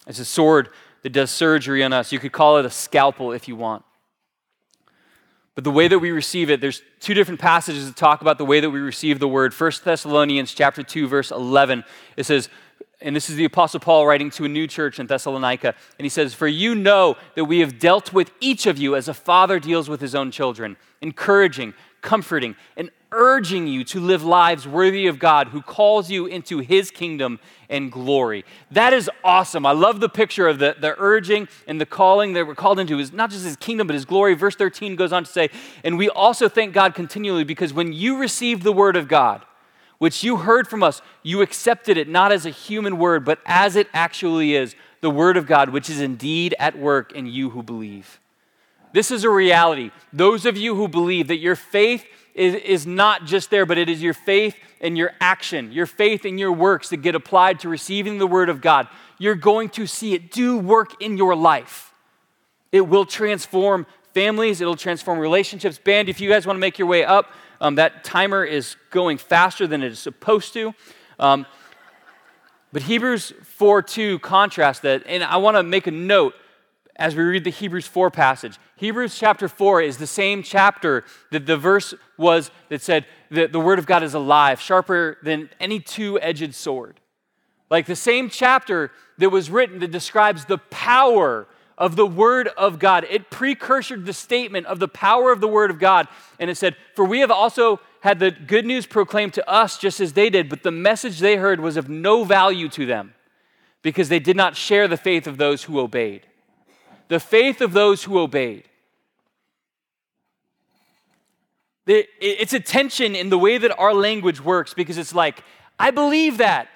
It's 0.06 0.18
a 0.18 0.24
sword 0.24 0.68
that 1.02 1.10
does 1.10 1.30
surgery 1.30 1.82
on 1.82 1.92
us. 1.92 2.12
You 2.12 2.18
could 2.18 2.32
call 2.32 2.58
it 2.58 2.64
a 2.64 2.70
scalpel 2.70 3.32
if 3.32 3.48
you 3.48 3.56
want. 3.56 3.84
But 5.54 5.64
the 5.64 5.70
way 5.70 5.86
that 5.86 5.98
we 5.98 6.10
receive 6.10 6.50
it, 6.50 6.60
there's 6.60 6.82
two 6.98 7.14
different 7.14 7.40
passages 7.40 7.86
that 7.86 7.96
talk 7.96 8.22
about 8.22 8.38
the 8.38 8.44
way 8.44 8.60
that 8.60 8.70
we 8.70 8.80
receive 8.80 9.20
the 9.20 9.28
word. 9.28 9.52
1 9.52 9.72
Thessalonians 9.84 10.52
chapter 10.52 10.82
2, 10.82 11.06
verse 11.06 11.30
11, 11.30 11.84
it 12.16 12.24
says, 12.24 12.48
and 13.00 13.14
this 13.14 13.28
is 13.28 13.36
the 13.36 13.44
Apostle 13.44 13.80
Paul 13.80 14.06
writing 14.06 14.30
to 14.30 14.46
a 14.46 14.48
new 14.48 14.66
church 14.66 14.98
in 14.98 15.06
Thessalonica, 15.06 15.74
and 15.98 16.04
he 16.04 16.08
says, 16.08 16.32
For 16.32 16.48
you 16.48 16.74
know 16.74 17.16
that 17.34 17.44
we 17.44 17.60
have 17.60 17.78
dealt 17.78 18.12
with 18.12 18.30
each 18.40 18.66
of 18.66 18.78
you 18.78 18.96
as 18.96 19.08
a 19.08 19.14
father 19.14 19.60
deals 19.60 19.88
with 19.88 20.00
his 20.00 20.14
own 20.14 20.30
children, 20.30 20.76
encouraging, 21.02 21.74
comforting, 22.00 22.56
and 22.76 22.90
urging 23.14 23.66
you 23.66 23.84
to 23.84 24.00
live 24.00 24.24
lives 24.24 24.66
worthy 24.66 25.06
of 25.06 25.18
God 25.18 25.48
who 25.48 25.62
calls 25.62 26.10
you 26.10 26.26
into 26.26 26.58
his 26.58 26.90
kingdom 26.90 27.38
and 27.68 27.90
glory. 27.90 28.44
That 28.70 28.92
is 28.92 29.10
awesome. 29.22 29.64
I 29.64 29.72
love 29.72 30.00
the 30.00 30.08
picture 30.08 30.46
of 30.48 30.58
the, 30.58 30.76
the 30.78 30.94
urging 30.98 31.48
and 31.66 31.80
the 31.80 31.86
calling 31.86 32.32
that 32.34 32.46
we're 32.46 32.54
called 32.54 32.78
into 32.78 32.98
is 32.98 33.12
not 33.12 33.30
just 33.30 33.44
his 33.44 33.56
kingdom, 33.56 33.86
but 33.86 33.94
his 33.94 34.04
glory. 34.04 34.34
Verse 34.34 34.56
13 34.56 34.96
goes 34.96 35.12
on 35.12 35.24
to 35.24 35.30
say, 35.30 35.50
and 35.82 35.96
we 35.96 36.08
also 36.08 36.48
thank 36.48 36.74
God 36.74 36.94
continually 36.94 37.44
because 37.44 37.72
when 37.72 37.92
you 37.92 38.18
received 38.18 38.62
the 38.62 38.72
word 38.72 38.96
of 38.96 39.08
God, 39.08 39.44
which 39.98 40.24
you 40.24 40.38
heard 40.38 40.68
from 40.68 40.82
us, 40.82 41.00
you 41.22 41.40
accepted 41.40 41.96
it 41.96 42.08
not 42.08 42.32
as 42.32 42.44
a 42.44 42.50
human 42.50 42.98
word, 42.98 43.24
but 43.24 43.38
as 43.46 43.76
it 43.76 43.88
actually 43.94 44.54
is, 44.54 44.74
the 45.00 45.10
word 45.10 45.36
of 45.36 45.46
God, 45.46 45.70
which 45.70 45.88
is 45.88 46.00
indeed 46.00 46.54
at 46.58 46.78
work 46.78 47.12
in 47.12 47.26
you 47.26 47.50
who 47.50 47.62
believe. 47.62 48.20
This 48.94 49.10
is 49.10 49.24
a 49.24 49.28
reality. 49.28 49.90
Those 50.12 50.46
of 50.46 50.56
you 50.56 50.76
who 50.76 50.86
believe 50.86 51.26
that 51.26 51.38
your 51.38 51.56
faith 51.56 52.06
is, 52.32 52.54
is 52.54 52.86
not 52.86 53.24
just 53.24 53.50
there, 53.50 53.66
but 53.66 53.76
it 53.76 53.88
is 53.88 54.00
your 54.00 54.14
faith 54.14 54.56
and 54.80 54.96
your 54.96 55.10
action, 55.20 55.72
your 55.72 55.86
faith 55.86 56.24
and 56.24 56.38
your 56.38 56.52
works 56.52 56.90
that 56.90 56.98
get 56.98 57.16
applied 57.16 57.58
to 57.60 57.68
receiving 57.68 58.18
the 58.18 58.26
Word 58.28 58.48
of 58.48 58.60
God. 58.60 58.86
You're 59.18 59.34
going 59.34 59.70
to 59.70 59.88
see 59.88 60.14
it 60.14 60.30
do 60.30 60.56
work 60.56 61.02
in 61.02 61.16
your 61.16 61.34
life. 61.34 61.92
It 62.70 62.82
will 62.82 63.04
transform 63.04 63.84
families, 64.12 64.60
it'll 64.60 64.76
transform 64.76 65.18
relationships. 65.18 65.76
Band, 65.76 66.08
if 66.08 66.20
you 66.20 66.30
guys 66.30 66.46
want 66.46 66.56
to 66.56 66.60
make 66.60 66.78
your 66.78 66.86
way 66.86 67.04
up, 67.04 67.32
um, 67.60 67.74
that 67.74 68.04
timer 68.04 68.44
is 68.44 68.76
going 68.90 69.18
faster 69.18 69.66
than 69.66 69.82
it 69.82 69.90
is 69.90 69.98
supposed 69.98 70.52
to. 70.52 70.72
Um, 71.18 71.46
but 72.72 72.82
Hebrews 72.82 73.32
4 73.42 73.82
2 73.82 74.20
contrasts 74.20 74.82
that, 74.82 75.02
and 75.06 75.24
I 75.24 75.38
want 75.38 75.56
to 75.56 75.64
make 75.64 75.88
a 75.88 75.90
note 75.90 76.34
as 76.96 77.16
we 77.16 77.22
read 77.22 77.44
the 77.44 77.50
Hebrews 77.50 77.86
4 77.86 78.10
passage. 78.10 78.58
Hebrews 78.76 79.18
chapter 79.18 79.48
4 79.48 79.82
is 79.82 79.96
the 79.96 80.06
same 80.06 80.42
chapter 80.42 81.04
that 81.30 81.46
the 81.46 81.56
verse 81.56 81.94
was 82.16 82.50
that 82.68 82.82
said 82.82 83.06
that 83.30 83.52
the 83.52 83.60
word 83.60 83.78
of 83.78 83.86
God 83.86 84.02
is 84.02 84.14
alive, 84.14 84.60
sharper 84.60 85.18
than 85.22 85.50
any 85.58 85.80
two 85.80 86.20
edged 86.20 86.54
sword. 86.54 87.00
Like 87.70 87.86
the 87.86 87.96
same 87.96 88.28
chapter 88.28 88.92
that 89.18 89.30
was 89.30 89.50
written 89.50 89.80
that 89.80 89.90
describes 89.90 90.44
the 90.44 90.58
power 90.58 91.48
of 91.76 91.96
the 91.96 92.06
word 92.06 92.48
of 92.56 92.78
God. 92.78 93.04
It 93.10 93.30
precursored 93.30 94.06
the 94.06 94.12
statement 94.12 94.66
of 94.66 94.78
the 94.78 94.86
power 94.86 95.32
of 95.32 95.40
the 95.40 95.48
word 95.48 95.72
of 95.72 95.80
God. 95.80 96.06
And 96.38 96.48
it 96.48 96.56
said, 96.56 96.76
For 96.94 97.04
we 97.04 97.20
have 97.20 97.32
also 97.32 97.80
had 98.00 98.20
the 98.20 98.30
good 98.30 98.64
news 98.64 98.86
proclaimed 98.86 99.34
to 99.34 99.50
us 99.50 99.78
just 99.78 99.98
as 99.98 100.12
they 100.12 100.30
did, 100.30 100.48
but 100.48 100.62
the 100.62 100.70
message 100.70 101.18
they 101.18 101.36
heard 101.36 101.58
was 101.58 101.76
of 101.76 101.88
no 101.88 102.22
value 102.22 102.68
to 102.68 102.86
them 102.86 103.14
because 103.82 104.08
they 104.08 104.20
did 104.20 104.36
not 104.36 104.54
share 104.54 104.86
the 104.86 104.96
faith 104.96 105.26
of 105.26 105.36
those 105.36 105.64
who 105.64 105.80
obeyed 105.80 106.26
the 107.08 107.20
faith 107.20 107.60
of 107.60 107.72
those 107.72 108.04
who 108.04 108.18
obeyed. 108.18 108.64
It's 111.86 112.54
a 112.54 112.60
tension 112.60 113.14
in 113.14 113.28
the 113.28 113.38
way 113.38 113.58
that 113.58 113.78
our 113.78 113.92
language 113.92 114.40
works 114.40 114.72
because 114.72 114.96
it's 114.96 115.14
like, 115.14 115.42
I 115.78 115.90
believe 115.90 116.38
that, 116.38 116.68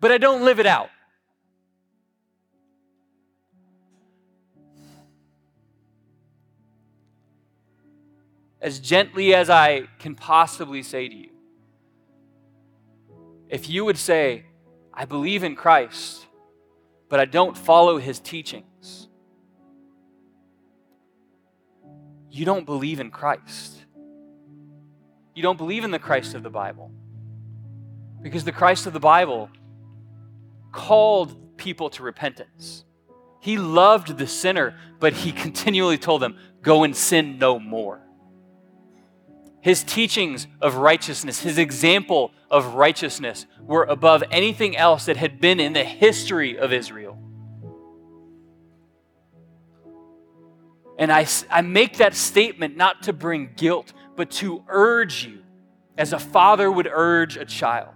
but 0.00 0.12
I 0.12 0.18
don't 0.18 0.44
live 0.44 0.60
it 0.60 0.66
out. 0.66 0.90
As 8.60 8.78
gently 8.78 9.34
as 9.34 9.48
I 9.48 9.88
can 9.98 10.14
possibly 10.14 10.82
say 10.82 11.08
to 11.08 11.14
you, 11.14 11.30
if 13.48 13.68
you 13.68 13.84
would 13.84 13.98
say, 13.98 14.44
I 14.94 15.04
believe 15.04 15.42
in 15.42 15.56
Christ, 15.56 16.26
but 17.08 17.18
I 17.18 17.24
don't 17.24 17.56
follow 17.56 17.98
his 17.98 18.20
teachings, 18.20 18.66
you 22.32 22.46
don't 22.46 22.64
believe 22.64 22.98
in 22.98 23.10
Christ. 23.10 23.76
You 25.34 25.42
don't 25.42 25.58
believe 25.58 25.84
in 25.84 25.90
the 25.90 25.98
Christ 25.98 26.34
of 26.34 26.42
the 26.42 26.50
Bible. 26.50 26.90
Because 28.22 28.44
the 28.44 28.52
Christ 28.52 28.86
of 28.86 28.94
the 28.94 29.00
Bible 29.00 29.50
called 30.72 31.58
people 31.58 31.90
to 31.90 32.02
repentance. 32.02 32.84
He 33.40 33.58
loved 33.58 34.16
the 34.16 34.26
sinner, 34.26 34.76
but 34.98 35.12
he 35.12 35.30
continually 35.44 35.98
told 35.98 36.22
them, 36.22 36.38
Go 36.62 36.84
and 36.84 36.96
sin 36.96 37.38
no 37.38 37.58
more. 37.58 38.00
His 39.60 39.84
teachings 39.84 40.46
of 40.60 40.76
righteousness, 40.76 41.40
his 41.40 41.58
example 41.58 42.32
of 42.50 42.74
righteousness, 42.74 43.46
were 43.60 43.84
above 43.84 44.24
anything 44.30 44.76
else 44.76 45.04
that 45.04 45.16
had 45.16 45.40
been 45.40 45.60
in 45.60 45.72
the 45.72 45.84
history 45.84 46.58
of 46.58 46.72
Israel. 46.72 47.11
And 51.02 51.10
I, 51.10 51.26
I 51.50 51.62
make 51.62 51.96
that 51.96 52.14
statement 52.14 52.76
not 52.76 53.02
to 53.02 53.12
bring 53.12 53.50
guilt, 53.56 53.92
but 54.14 54.30
to 54.30 54.62
urge 54.68 55.24
you, 55.24 55.42
as 55.98 56.12
a 56.12 56.18
father 56.20 56.70
would 56.70 56.88
urge 56.88 57.36
a 57.36 57.44
child, 57.44 57.92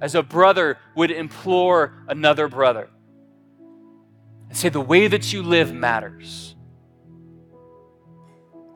as 0.00 0.14
a 0.14 0.22
brother 0.22 0.78
would 0.96 1.10
implore 1.10 1.92
another 2.08 2.48
brother, 2.48 2.88
and 4.48 4.56
say, 4.56 4.70
the 4.70 4.80
way 4.80 5.06
that 5.06 5.34
you 5.34 5.42
live 5.42 5.74
matters. 5.74 6.56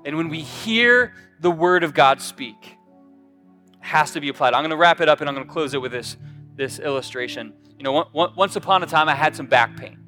And 0.05 0.18
when 0.18 0.29
we 0.29 0.42
hear 0.42 1.14
the 1.40 1.50
word 1.50 1.85
of 1.85 1.94
God 1.94 2.20
speak, 2.20 2.77
has 3.81 4.11
to 4.11 4.20
be 4.20 4.29
applied. 4.29 4.53
I'm 4.53 4.61
going 4.61 4.72
to 4.72 4.77
wrap 4.77 5.00
it 5.00 5.09
up 5.09 5.22
and 5.22 5.29
I'm 5.31 5.35
going 5.35 5.46
to 5.46 5.53
close 5.53 5.72
it 5.72 5.81
with 5.81 5.92
this, 5.92 6.18
this 6.55 6.81
illustration. 6.81 7.55
You 7.79 7.85
know, 7.85 8.11
once 8.12 8.57
upon 8.57 8.83
a 8.83 8.87
time, 8.87 9.09
I 9.09 9.14
had 9.14 9.35
some 9.35 9.46
back 9.46 9.74
pain. 9.79 10.00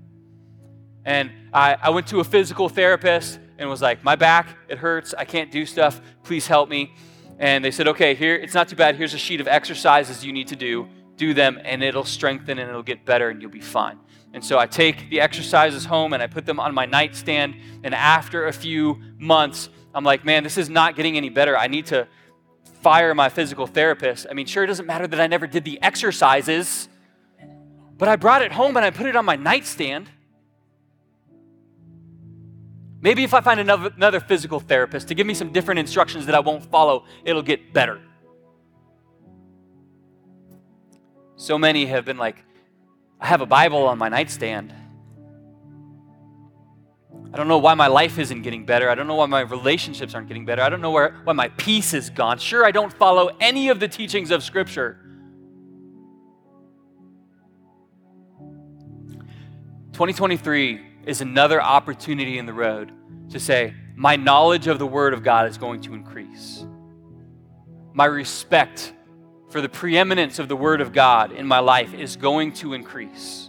And 1.06 1.32
I, 1.54 1.78
I 1.80 1.88
went 1.88 2.08
to 2.08 2.20
a 2.20 2.24
physical 2.24 2.68
therapist 2.68 3.38
and 3.58 3.68
was 3.68 3.82
like, 3.82 4.04
My 4.04 4.16
back, 4.16 4.56
it 4.68 4.78
hurts. 4.78 5.14
I 5.16 5.24
can't 5.24 5.50
do 5.50 5.66
stuff. 5.66 6.00
Please 6.24 6.46
help 6.46 6.68
me. 6.68 6.94
And 7.38 7.64
they 7.64 7.70
said, 7.70 7.88
Okay, 7.88 8.14
here, 8.14 8.34
it's 8.34 8.54
not 8.54 8.68
too 8.68 8.76
bad. 8.76 8.96
Here's 8.96 9.14
a 9.14 9.18
sheet 9.18 9.40
of 9.40 9.48
exercises 9.48 10.24
you 10.24 10.32
need 10.32 10.48
to 10.48 10.56
do. 10.56 10.88
Do 11.16 11.32
them, 11.32 11.58
and 11.64 11.82
it'll 11.82 12.04
strengthen 12.04 12.58
and 12.58 12.68
it'll 12.68 12.82
get 12.82 13.04
better, 13.06 13.30
and 13.30 13.40
you'll 13.40 13.50
be 13.50 13.60
fine. 13.60 13.98
And 14.36 14.44
so 14.44 14.58
I 14.58 14.66
take 14.66 15.08
the 15.08 15.20
exercises 15.20 15.86
home 15.86 16.12
and 16.12 16.22
I 16.22 16.26
put 16.26 16.44
them 16.44 16.60
on 16.60 16.74
my 16.74 16.84
nightstand. 16.84 17.56
And 17.82 17.94
after 17.94 18.48
a 18.48 18.52
few 18.52 19.00
months, 19.16 19.70
I'm 19.94 20.04
like, 20.04 20.26
man, 20.26 20.44
this 20.44 20.58
is 20.58 20.68
not 20.68 20.94
getting 20.94 21.16
any 21.16 21.30
better. 21.30 21.56
I 21.56 21.68
need 21.68 21.86
to 21.86 22.06
fire 22.82 23.14
my 23.14 23.30
physical 23.30 23.66
therapist. 23.66 24.26
I 24.30 24.34
mean, 24.34 24.44
sure, 24.44 24.64
it 24.64 24.66
doesn't 24.66 24.84
matter 24.84 25.06
that 25.06 25.20
I 25.20 25.26
never 25.26 25.46
did 25.46 25.64
the 25.64 25.80
exercises, 25.82 26.88
but 27.96 28.08
I 28.08 28.16
brought 28.16 28.42
it 28.42 28.52
home 28.52 28.76
and 28.76 28.84
I 28.84 28.90
put 28.90 29.06
it 29.06 29.16
on 29.16 29.24
my 29.24 29.36
nightstand. 29.36 30.10
Maybe 33.06 33.22
if 33.22 33.32
I 33.34 33.40
find 33.40 33.60
another, 33.60 33.92
another 33.94 34.18
physical 34.18 34.58
therapist 34.58 35.06
to 35.06 35.14
give 35.14 35.28
me 35.28 35.34
some 35.34 35.52
different 35.52 35.78
instructions 35.78 36.26
that 36.26 36.34
I 36.34 36.40
won't 36.40 36.64
follow, 36.64 37.04
it'll 37.24 37.40
get 37.40 37.72
better. 37.72 38.00
So 41.36 41.56
many 41.56 41.86
have 41.86 42.04
been 42.04 42.18
like, 42.18 42.42
I 43.20 43.26
have 43.28 43.42
a 43.42 43.46
Bible 43.46 43.86
on 43.86 43.96
my 43.96 44.08
nightstand. 44.08 44.74
I 47.32 47.36
don't 47.36 47.46
know 47.46 47.58
why 47.58 47.74
my 47.74 47.86
life 47.86 48.18
isn't 48.18 48.42
getting 48.42 48.66
better. 48.66 48.90
I 48.90 48.96
don't 48.96 49.06
know 49.06 49.14
why 49.14 49.26
my 49.26 49.42
relationships 49.42 50.12
aren't 50.12 50.26
getting 50.26 50.44
better. 50.44 50.62
I 50.62 50.68
don't 50.68 50.80
know 50.80 50.90
where, 50.90 51.14
why 51.22 51.32
my 51.32 51.46
peace 51.50 51.94
is 51.94 52.10
gone. 52.10 52.38
Sure, 52.38 52.64
I 52.64 52.72
don't 52.72 52.92
follow 52.92 53.30
any 53.40 53.68
of 53.68 53.78
the 53.78 53.86
teachings 53.86 54.32
of 54.32 54.42
Scripture. 54.42 54.98
2023 59.92 60.95
is 61.06 61.20
another 61.20 61.62
opportunity 61.62 62.38
in 62.38 62.44
the 62.44 62.52
road 62.52 62.92
to 63.30 63.40
say, 63.40 63.74
My 63.94 64.16
knowledge 64.16 64.66
of 64.66 64.78
the 64.78 64.86
Word 64.86 65.14
of 65.14 65.22
God 65.22 65.48
is 65.48 65.56
going 65.56 65.80
to 65.82 65.94
increase. 65.94 66.66
My 67.94 68.04
respect 68.04 68.92
for 69.48 69.60
the 69.60 69.68
preeminence 69.68 70.38
of 70.38 70.48
the 70.48 70.56
Word 70.56 70.80
of 70.80 70.92
God 70.92 71.32
in 71.32 71.46
my 71.46 71.60
life 71.60 71.94
is 71.94 72.16
going 72.16 72.52
to 72.54 72.74
increase. 72.74 73.48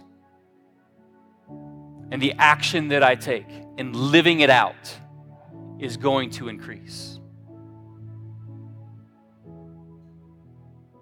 And 2.10 2.22
the 2.22 2.32
action 2.38 2.88
that 2.88 3.02
I 3.02 3.16
take 3.16 3.48
in 3.76 3.92
living 3.92 4.40
it 4.40 4.48
out 4.48 4.96
is 5.78 5.96
going 5.96 6.30
to 6.30 6.48
increase. 6.48 7.20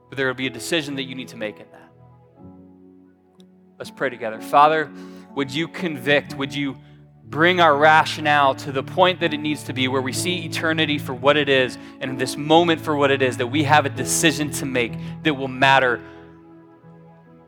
But 0.09 0.17
there 0.17 0.27
will 0.27 0.35
be 0.35 0.47
a 0.47 0.51
decision 0.51 0.97
that 0.97 1.05
you 1.05 1.15
need 1.15 1.29
to 1.29 1.37
make 1.37 1.61
in 1.61 1.67
that. 1.71 1.91
Let's 3.79 3.91
pray 3.91 4.11
together. 4.11 4.41
Father, 4.41 4.91
would 5.37 5.53
you 5.53 5.69
convict? 5.69 6.35
Would 6.35 6.53
you 6.53 6.77
bring 7.25 7.61
our 7.61 7.77
rationale 7.77 8.55
to 8.55 8.73
the 8.73 8.83
point 8.83 9.21
that 9.21 9.35
it 9.35 9.39
needs 9.39 9.65
to 9.65 9.73
be, 9.73 9.87
where 9.87 10.01
we 10.01 10.13
see 10.13 10.45
eternity 10.45 10.99
for 10.99 11.13
what 11.13 11.37
it 11.37 11.49
is 11.49 11.77
and 12.01 12.19
this 12.19 12.37
moment 12.37 12.81
for 12.81 12.97
what 12.97 13.11
it 13.11 13.21
is, 13.21 13.37
that 13.37 13.47
we 13.47 13.63
have 13.65 13.85
a 13.85 13.91
decision 13.91 14.51
to 14.53 14.67
make 14.67 14.95
that 15.23 15.35
will 15.35 15.47
matter 15.47 16.01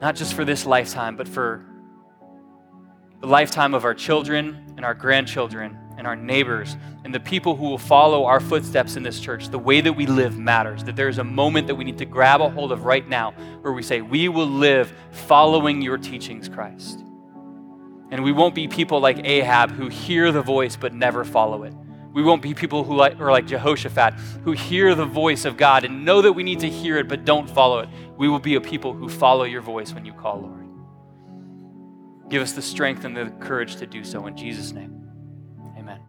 not 0.00 0.14
just 0.14 0.34
for 0.34 0.44
this 0.44 0.66
lifetime, 0.66 1.16
but 1.16 1.26
for 1.26 1.64
the 3.20 3.26
lifetime 3.26 3.74
of 3.74 3.84
our 3.84 3.94
children 3.94 4.74
and 4.76 4.84
our 4.84 4.94
grandchildren 4.94 5.76
and 5.96 6.06
our 6.06 6.14
neighbors 6.14 6.76
and 7.04 7.12
the 7.12 7.18
people 7.18 7.56
who 7.56 7.64
will 7.64 7.78
follow 7.78 8.26
our 8.26 8.38
footsteps 8.38 8.96
in 8.96 9.02
this 9.02 9.18
church. 9.18 9.48
The 9.48 9.58
way 9.58 9.80
that 9.80 9.94
we 9.94 10.06
live 10.06 10.38
matters, 10.38 10.84
that 10.84 10.94
there's 10.94 11.18
a 11.18 11.24
moment 11.24 11.66
that 11.66 11.74
we 11.74 11.84
need 11.84 11.98
to 11.98 12.04
grab 12.04 12.40
a 12.40 12.50
hold 12.50 12.70
of 12.70 12.84
right 12.84 13.08
now 13.08 13.32
where 13.62 13.72
we 13.72 13.82
say, 13.82 14.02
We 14.02 14.28
will 14.28 14.46
live 14.46 14.92
following 15.10 15.82
your 15.82 15.98
teachings, 15.98 16.48
Christ. 16.48 17.02
And 18.10 18.24
we 18.24 18.32
won't 18.32 18.54
be 18.54 18.68
people 18.68 19.00
like 19.00 19.24
Ahab 19.24 19.70
who 19.70 19.88
hear 19.88 20.32
the 20.32 20.42
voice 20.42 20.76
but 20.76 20.94
never 20.94 21.24
follow 21.24 21.64
it. 21.64 21.74
We 22.12 22.22
won't 22.22 22.42
be 22.42 22.54
people 22.54 22.84
who 22.84 22.98
are 23.00 23.30
like 23.30 23.46
Jehoshaphat 23.46 24.14
who 24.44 24.52
hear 24.52 24.94
the 24.94 25.04
voice 25.04 25.44
of 25.44 25.56
God 25.56 25.84
and 25.84 26.04
know 26.04 26.22
that 26.22 26.32
we 26.32 26.42
need 26.42 26.60
to 26.60 26.68
hear 26.68 26.96
it 26.96 27.06
but 27.06 27.24
don't 27.24 27.48
follow 27.48 27.80
it. 27.80 27.88
We 28.16 28.28
will 28.28 28.38
be 28.38 28.54
a 28.54 28.60
people 28.60 28.92
who 28.92 29.08
follow 29.08 29.44
your 29.44 29.60
voice 29.60 29.92
when 29.92 30.04
you 30.04 30.12
call, 30.12 30.40
Lord. 30.40 30.68
Give 32.28 32.42
us 32.42 32.52
the 32.52 32.62
strength 32.62 33.04
and 33.04 33.16
the 33.16 33.32
courage 33.40 33.76
to 33.76 33.86
do 33.86 34.04
so 34.04 34.26
in 34.26 34.36
Jesus' 34.36 34.72
name. 34.72 34.97